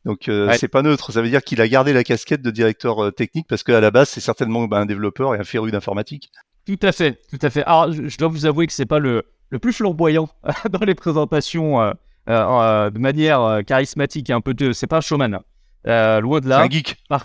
Donc, 0.04 0.28
euh, 0.28 0.54
c'est 0.56 0.68
pas 0.68 0.82
neutre. 0.82 1.10
Ça 1.10 1.22
veut 1.22 1.28
dire 1.28 1.42
qu'il 1.42 1.60
a 1.60 1.66
gardé 1.66 1.92
la 1.92 2.04
casquette 2.04 2.42
de 2.42 2.50
directeur 2.50 3.12
technique 3.14 3.46
parce 3.48 3.64
qu'à 3.64 3.80
la 3.80 3.90
base, 3.90 4.10
c'est 4.10 4.20
certainement 4.20 4.66
bah, 4.66 4.78
un 4.78 4.86
développeur 4.86 5.34
et 5.34 5.38
un 5.38 5.44
féru 5.44 5.72
d'informatique. 5.72 6.30
Tout 6.68 6.78
à 6.82 6.92
fait, 6.92 7.18
tout 7.30 7.38
à 7.40 7.48
fait. 7.48 7.64
Alors, 7.64 7.90
je, 7.90 8.18
dois 8.18 8.28
vous 8.28 8.44
avouer 8.44 8.66
que 8.66 8.74
c'est 8.74 8.84
pas 8.84 8.98
le, 8.98 9.24
le 9.48 9.58
plus 9.58 9.72
flamboyant 9.72 10.28
dans 10.70 10.84
les 10.84 10.94
présentations 10.94 11.80
euh, 11.80 11.92
euh, 12.28 12.44
euh, 12.44 12.90
de 12.90 12.98
manière 12.98 13.60
charismatique 13.66 14.28
et 14.28 14.34
un 14.34 14.42
peu 14.42 14.52
de. 14.52 14.72
C'est 14.72 14.86
pas 14.86 14.98
un 14.98 15.00
showman. 15.00 15.38
loin 15.84 16.40
de 16.40 16.48
là. 16.48 16.58
C'est 16.58 16.66
un 16.66 16.70
geek. 16.70 16.96
Ah, 17.08 17.22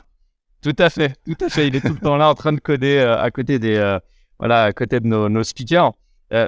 tout 0.64 0.76
à 0.78 0.90
fait, 0.90 1.16
tout 1.26 1.38
à 1.46 1.50
fait. 1.50 1.68
Il 1.68 1.76
est 1.76 1.82
tout 1.82 1.94
le 1.94 2.00
temps 2.00 2.18
là 2.18 2.30
en 2.30 2.36
train 2.36 2.54
de 2.54 2.60
coder 2.60 3.00
à 3.00 3.30
côté 3.32 3.60
des, 3.60 3.98
voilà, 4.40 4.64
à 4.64 4.74
côté 4.74 5.00
de 5.00 5.08
nos, 5.08 5.30
nos 5.30 5.44
speakers. 5.44 5.94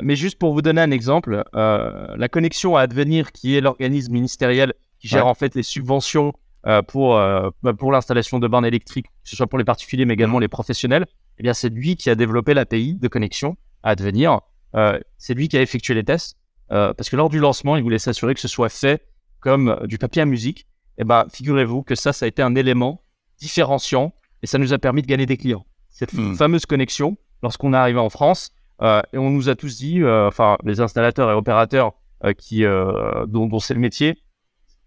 mais 0.02 0.16
juste 0.16 0.40
pour 0.40 0.54
vous 0.54 0.62
donner 0.62 0.82
un 0.82 0.92
exemple, 0.92 1.44
la 1.54 2.28
connexion 2.30 2.76
à 2.76 2.82
Advenir, 2.82 3.32
qui 3.32 3.56
est 3.56 3.62
l'organisme 3.62 4.14
ministériel 4.14 4.74
qui 5.00 5.08
gère 5.08 5.28
en 5.28 5.34
fait 5.34 5.54
les 5.56 5.64
subventions 5.64 6.34
pour, 6.88 7.16
bah, 7.16 7.74
pour 7.78 7.92
l'installation 7.92 8.40
de 8.40 8.48
bornes 8.48 8.66
électriques, 8.66 9.08
que 9.08 9.30
ce 9.30 9.36
soit 9.36 9.48
pour 9.48 9.60
les 9.60 9.66
particuliers 9.66 10.06
mais 10.06 10.14
également 10.16 10.40
les 10.40 10.48
professionnels, 10.48 11.06
eh 11.38 11.44
bien 11.44 11.54
c'est 11.54 11.70
lui 11.70 11.96
qui 11.96 12.10
a 12.10 12.16
développé 12.16 12.54
l'API 12.54 12.96
de 12.96 13.08
connexion 13.08 13.58
à 13.84 13.92
Advenir 13.92 14.40
euh, 14.76 15.00
c'est 15.18 15.34
lui 15.34 15.48
qui 15.48 15.58
a 15.58 15.62
effectué 15.62 15.94
les 15.94 16.04
tests. 16.04 16.38
Euh, 16.72 16.94
parce 16.94 17.10
que 17.10 17.16
lors 17.16 17.30
du 17.30 17.40
lancement, 17.40 17.78
il 17.78 17.84
voulait 17.84 18.00
s'assurer 18.00 18.34
que 18.34 18.40
ce 18.40 18.48
soit 18.48 18.70
fait 18.70 19.06
comme 19.40 19.70
euh, 19.70 19.88
du 19.88 19.98
papier 19.98 20.22
à 20.22 20.26
musique. 20.26 20.62
Et 20.98 21.02
eh 21.02 21.04
ben, 21.04 21.26
figurez-vous 21.32 21.84
que 21.84 21.94
ça, 21.94 22.14
ça 22.14 22.26
a 22.26 22.28
été 22.28 22.42
un 22.42 22.56
élément 22.56 23.02
différenciant 23.40 24.14
et 24.42 24.48
ça 24.48 24.58
nous 24.58 24.74
a 24.74 24.78
permis 24.78 25.02
de 25.02 25.08
gagner 25.08 25.26
des 25.26 25.38
clients. 25.38 25.66
Cette 25.90 26.14
hmm. 26.14 26.36
fameuse 26.36 26.66
connexion, 26.66 27.18
lorsqu'on 27.42 27.74
est 27.74 27.78
arrivé 27.78 28.00
en 28.00 28.10
France, 28.10 28.52
et 28.82 29.18
on 29.18 29.30
nous 29.30 29.48
a 29.48 29.56
tous 29.56 29.78
dit, 29.78 30.04
enfin, 30.06 30.58
les 30.66 30.82
installateurs 30.82 31.32
et 31.32 31.34
opérateurs 31.34 31.94
qui, 32.38 32.64
dont, 32.64 33.60
c'est 33.60 33.74
le 33.74 33.80
métier, 33.80 34.22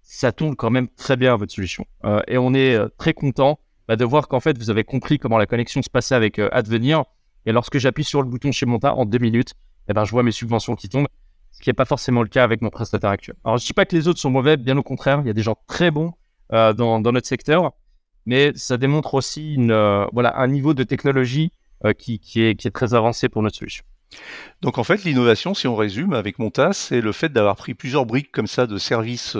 ça 0.02 0.31
tourne 0.31 0.57
quand 0.57 0.69
même 0.69 0.88
très 0.88 1.17
bien 1.17 1.35
votre 1.37 1.55
solution. 1.55 1.87
et 2.26 2.37
on 2.37 2.52
est 2.52 2.78
très 2.99 3.14
content 3.14 3.59
bah, 3.88 3.97
de 3.97 4.05
voir 4.05 4.28
qu'en 4.28 4.40
fait, 4.40 4.59
vous 4.59 4.69
avez 4.69 4.85
compris 4.85 5.19
comment 5.19 5.38
la 5.38 5.47
connexion 5.47 5.81
se 5.81 5.88
passait 5.88 6.14
avec 6.14 6.38
Advenir. 6.38 7.05
Et 7.47 7.52
lorsque 7.52 7.78
j'appuie 7.78 8.05
sur 8.05 8.21
le 8.21 8.28
bouton 8.28 8.52
chez 8.52 8.67
Monta, 8.67 8.95
en 8.95 9.07
deux 9.07 9.19
minutes, 9.19 9.55
eh 9.88 9.95
ben, 9.95 10.05
je 10.05 10.11
vois 10.11 10.23
mes 10.23 10.33
subventions 10.33 10.76
qui 10.76 10.90
tombent, 10.90 11.09
ce 11.50 11.61
qui 11.61 11.69
n'est 11.69 11.75
pas 11.75 11.85
forcément 11.85 12.23
le 12.23 12.28
cas 12.28 12.45
avec 12.45 12.62
mon 12.62 12.71
prestataire 12.71 13.11
actuel. 13.11 13.37
Alors, 13.45 13.57
je 13.59 13.64
ne 13.64 13.67
dis 13.67 13.73
pas 13.73 13.87
que 13.87 13.97
les 13.97 14.07
autres 14.07 14.21
sont 14.21 14.31
mauvais, 14.31 14.57
bien 14.57 14.76
au 14.76 14.83
contraire, 14.83 15.21
il 15.23 15.26
y 15.26 15.31
a 15.31 15.33
des 15.33 15.43
gens 15.43 15.57
très 15.67 15.90
bons 15.90 16.12
euh, 16.52 16.73
dans, 16.73 17.00
notre 17.00 17.26
secteur, 17.26 17.73
mais 18.28 18.52
ça 18.54 18.76
démontre 18.76 19.14
aussi 19.14 19.54
une, 19.54 19.73
euh, 19.73 20.04
voilà, 20.12 20.38
un 20.38 20.47
niveau 20.47 20.75
de 20.75 20.85
technologie 20.85 21.50
euh, 21.85 21.92
qui, 21.92 22.20
qui, 22.20 22.42
est, 22.42 22.54
qui 22.54 22.68
est 22.68 22.70
très 22.70 22.94
avancé 22.94 23.28
pour 23.28 23.42
notre 23.42 23.56
solution. 23.56 23.85
Donc 24.62 24.78
en 24.78 24.85
fait, 24.85 25.04
l'innovation, 25.04 25.54
si 25.54 25.66
on 25.66 25.75
résume 25.75 26.12
avec 26.12 26.38
Montas, 26.38 26.73
c'est 26.75 27.00
le 27.00 27.12
fait 27.12 27.30
d'avoir 27.30 27.56
pris 27.56 27.75
plusieurs 27.75 28.06
briques 28.06 28.30
comme 28.32 28.47
ça 28.47 28.66
de 28.66 28.78
services 28.78 29.37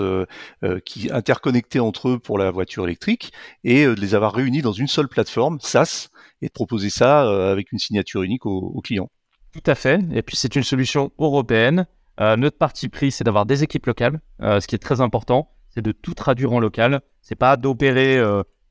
qui 0.85 1.11
interconnectés 1.11 1.79
entre 1.79 2.09
eux 2.09 2.19
pour 2.19 2.37
la 2.37 2.51
voiture 2.51 2.85
électrique 2.85 3.33
et 3.63 3.85
de 3.85 3.99
les 3.99 4.13
avoir 4.13 4.31
réunis 4.31 4.61
dans 4.61 4.71
une 4.71 4.85
seule 4.87 5.07
plateforme 5.07 5.59
SaaS 5.59 6.09
et 6.43 6.47
de 6.47 6.51
proposer 6.51 6.91
ça 6.91 7.49
avec 7.49 7.71
une 7.71 7.79
signature 7.79 8.21
unique 8.21 8.45
aux 8.45 8.79
clients. 8.81 9.09
Tout 9.51 9.63
à 9.65 9.73
fait. 9.73 9.99
Et 10.13 10.21
puis 10.21 10.35
c'est 10.35 10.55
une 10.55 10.63
solution 10.63 11.11
européenne. 11.17 11.87
Euh, 12.21 12.35
notre 12.35 12.57
parti 12.57 12.89
pris, 12.89 13.11
c'est 13.11 13.23
d'avoir 13.23 13.45
des 13.45 13.63
équipes 13.63 13.85
locales. 13.85 14.19
Euh, 14.41 14.59
ce 14.59 14.67
qui 14.67 14.75
est 14.75 14.79
très 14.79 15.01
important, 15.01 15.49
c'est 15.69 15.81
de 15.81 15.91
tout 15.91 16.13
traduire 16.13 16.51
en 16.53 16.59
local. 16.59 17.01
C'est 17.21 17.35
pas 17.35 17.57
d'opérer 17.57 18.19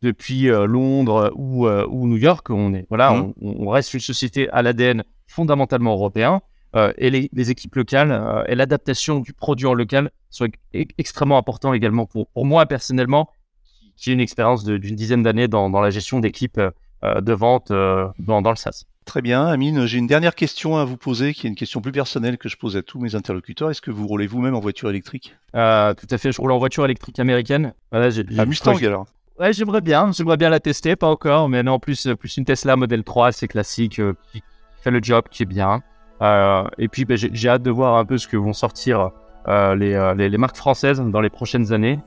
euh, 0.04 0.08
depuis 0.08 0.46
Londres 0.46 1.32
ou, 1.34 1.66
ou, 1.68 2.06
New 2.08 2.16
York. 2.16 2.50
On 2.50 2.74
est 2.74 2.86
voilà, 2.88 3.12
mmh. 3.12 3.34
on, 3.40 3.68
reste 3.68 3.94
une 3.94 4.00
société 4.00 4.48
à 4.50 4.62
l'ADN 4.62 5.04
fondamentalement 5.26 5.92
européen. 5.92 6.40
et 6.98 7.10
les, 7.10 7.50
équipes 7.50 7.76
locales 7.76 8.44
et 8.48 8.54
l'adaptation 8.54 9.20
du 9.20 9.32
produit 9.32 9.66
en 9.66 9.74
local 9.74 10.10
sont 10.30 10.48
extrêmement 10.72 11.38
importants 11.38 11.72
également 11.72 12.06
pour, 12.06 12.28
pour 12.28 12.44
moi 12.44 12.66
personnellement, 12.66 13.30
qui 13.96 14.10
ai 14.10 14.12
une 14.12 14.20
expérience 14.20 14.64
d'une 14.64 14.96
dizaine 14.96 15.22
d'années 15.22 15.48
dans, 15.48 15.70
dans, 15.70 15.80
la 15.80 15.90
gestion 15.90 16.20
d'équipes 16.20 16.60
de 17.02 17.32
vente 17.32 17.70
dans, 17.70 18.42
dans 18.42 18.50
le 18.50 18.56
SaaS. 18.56 18.84
Très 19.08 19.22
bien, 19.22 19.46
Amine. 19.46 19.86
J'ai 19.86 19.96
une 19.96 20.06
dernière 20.06 20.34
question 20.34 20.76
à 20.76 20.84
vous 20.84 20.98
poser, 20.98 21.32
qui 21.32 21.46
est 21.46 21.48
une 21.48 21.56
question 21.56 21.80
plus 21.80 21.92
personnelle 21.92 22.36
que 22.36 22.50
je 22.50 22.58
pose 22.58 22.76
à 22.76 22.82
tous 22.82 23.00
mes 23.00 23.14
interlocuteurs. 23.14 23.70
Est-ce 23.70 23.80
que 23.80 23.90
vous 23.90 24.06
roulez 24.06 24.26
vous-même 24.26 24.54
en 24.54 24.60
voiture 24.60 24.90
électrique? 24.90 25.34
Euh, 25.54 25.94
Tout 25.94 26.06
à 26.10 26.18
fait, 26.18 26.30
je 26.30 26.38
roule 26.38 26.52
en 26.52 26.58
voiture 26.58 26.84
électrique 26.84 27.18
américaine. 27.18 27.72
Voilà, 27.90 28.10
j'ai, 28.10 28.22
Mustang 28.24 28.76
alors 28.76 29.06
Ouais, 29.40 29.52
j'aimerais 29.52 29.80
bien, 29.80 30.10
j'aimerais 30.12 30.36
bien 30.36 30.50
la 30.50 30.60
tester, 30.60 30.96
pas 30.96 31.06
encore, 31.06 31.48
mais 31.48 31.62
non, 31.62 31.78
plus, 31.78 32.08
plus 32.18 32.36
une 32.36 32.44
Tesla 32.44 32.76
Model 32.76 33.04
3, 33.04 33.32
c'est 33.32 33.46
classique, 33.48 34.00
euh, 34.00 34.14
qui 34.32 34.42
fait 34.82 34.90
le 34.90 35.00
job, 35.02 35.24
qui 35.30 35.44
est 35.44 35.46
bien. 35.46 35.82
Euh, 36.22 36.64
et 36.76 36.88
puis, 36.88 37.04
ben, 37.04 37.16
j'ai, 37.16 37.48
hâte 37.48 37.62
de 37.62 37.70
voir 37.70 37.96
un 37.96 38.04
peu 38.04 38.18
ce 38.18 38.26
que 38.26 38.36
vont 38.36 38.52
sortir 38.52 39.10
les, 39.46 40.14
les, 40.16 40.38
marques 40.38 40.56
françaises 40.56 41.00
dans 41.00 41.22
les 41.22 41.30
prochaines 41.30 41.72
années, 41.72 42.00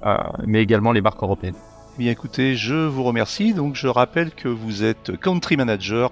mais 0.46 0.62
également 0.62 0.92
les 0.92 1.02
marques 1.02 1.24
européennes. 1.24 1.56
Bien 1.98 2.12
écoutez, 2.12 2.56
je 2.56 2.74
vous 2.74 3.04
remercie. 3.04 3.54
Donc 3.54 3.76
je 3.76 3.88
rappelle 3.88 4.32
que 4.32 4.48
vous 4.48 4.84
êtes 4.84 5.18
country 5.20 5.58
manager 5.58 6.12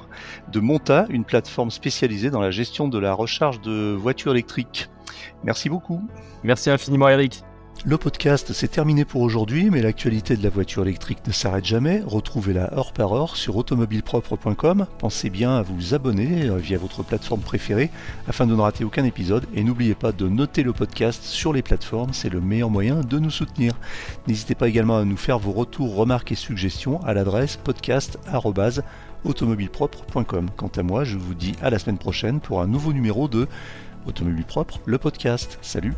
de 0.52 0.60
Monta, 0.60 1.06
une 1.10 1.24
plateforme 1.24 1.72
spécialisée 1.72 2.30
dans 2.30 2.42
la 2.42 2.52
gestion 2.52 2.88
de 2.88 3.00
la 3.00 3.14
recharge 3.14 3.62
de 3.62 3.94
voitures 3.94 4.34
électriques. 4.34 4.90
Merci 5.44 5.70
beaucoup. 5.70 6.06
Merci 6.44 6.70
infiniment 6.70 7.08
Eric. 7.10 7.44
Le 7.86 7.98
podcast 7.98 8.52
c'est 8.52 8.68
terminé 8.68 9.06
pour 9.06 9.22
aujourd'hui, 9.22 9.70
mais 9.70 9.82
l'actualité 9.82 10.36
de 10.36 10.44
la 10.44 10.50
voiture 10.50 10.84
électrique 10.84 11.26
ne 11.26 11.32
s'arrête 11.32 11.64
jamais. 11.64 12.04
Retrouvez-la 12.06 12.74
heure 12.74 12.92
par 12.92 13.14
heure 13.14 13.38
sur 13.38 13.56
automobilepropre.com. 13.56 14.86
Pensez 14.98 15.30
bien 15.30 15.56
à 15.56 15.62
vous 15.62 15.94
abonner 15.94 16.50
euh, 16.50 16.58
via 16.58 16.78
votre 16.78 17.04
plateforme 17.04 17.40
préférée 17.40 17.90
afin 18.28 18.46
de 18.46 18.54
ne 18.54 18.60
rater 18.60 18.84
aucun 18.84 19.06
épisode. 19.06 19.46
Et 19.54 19.64
n'oubliez 19.64 19.96
pas 19.96 20.12
de 20.12 20.28
noter 20.28 20.62
le 20.62 20.74
podcast 20.74 21.24
sur 21.24 21.54
les 21.54 21.62
plateformes, 21.62 22.12
c'est 22.12 22.28
le 22.28 22.42
meilleur 22.42 22.70
moyen 22.70 23.00
de 23.00 23.18
nous 23.18 23.30
soutenir. 23.30 23.72
N'hésitez 24.28 24.56
pas 24.56 24.68
également 24.68 24.98
à 24.98 25.06
nous 25.06 25.16
faire 25.16 25.40
vos 25.40 25.54
retours, 25.54 25.96
remarques 25.96 26.34
et 26.34 26.36
suggestions 26.36 27.02
à 27.04 27.14
l'adresse 27.14 27.56
podcast.automobilepropre.com. 27.64 30.50
Quant 30.58 30.72
à 30.76 30.84
moi, 30.84 31.06
je 31.06 31.18
vous 31.18 31.34
dis 31.34 31.54
à 31.62 31.70
la 31.70 31.80
semaine 31.80 31.98
prochaine 31.98 32.42
pour 32.42 32.62
un 32.62 32.68
nouveau 32.68 32.92
numéro 32.92 33.30
de 33.30 33.48
Automobile 34.06 34.46
Propre, 34.46 34.82
le 34.86 34.98
podcast. 34.98 35.58
Salut 35.62 35.94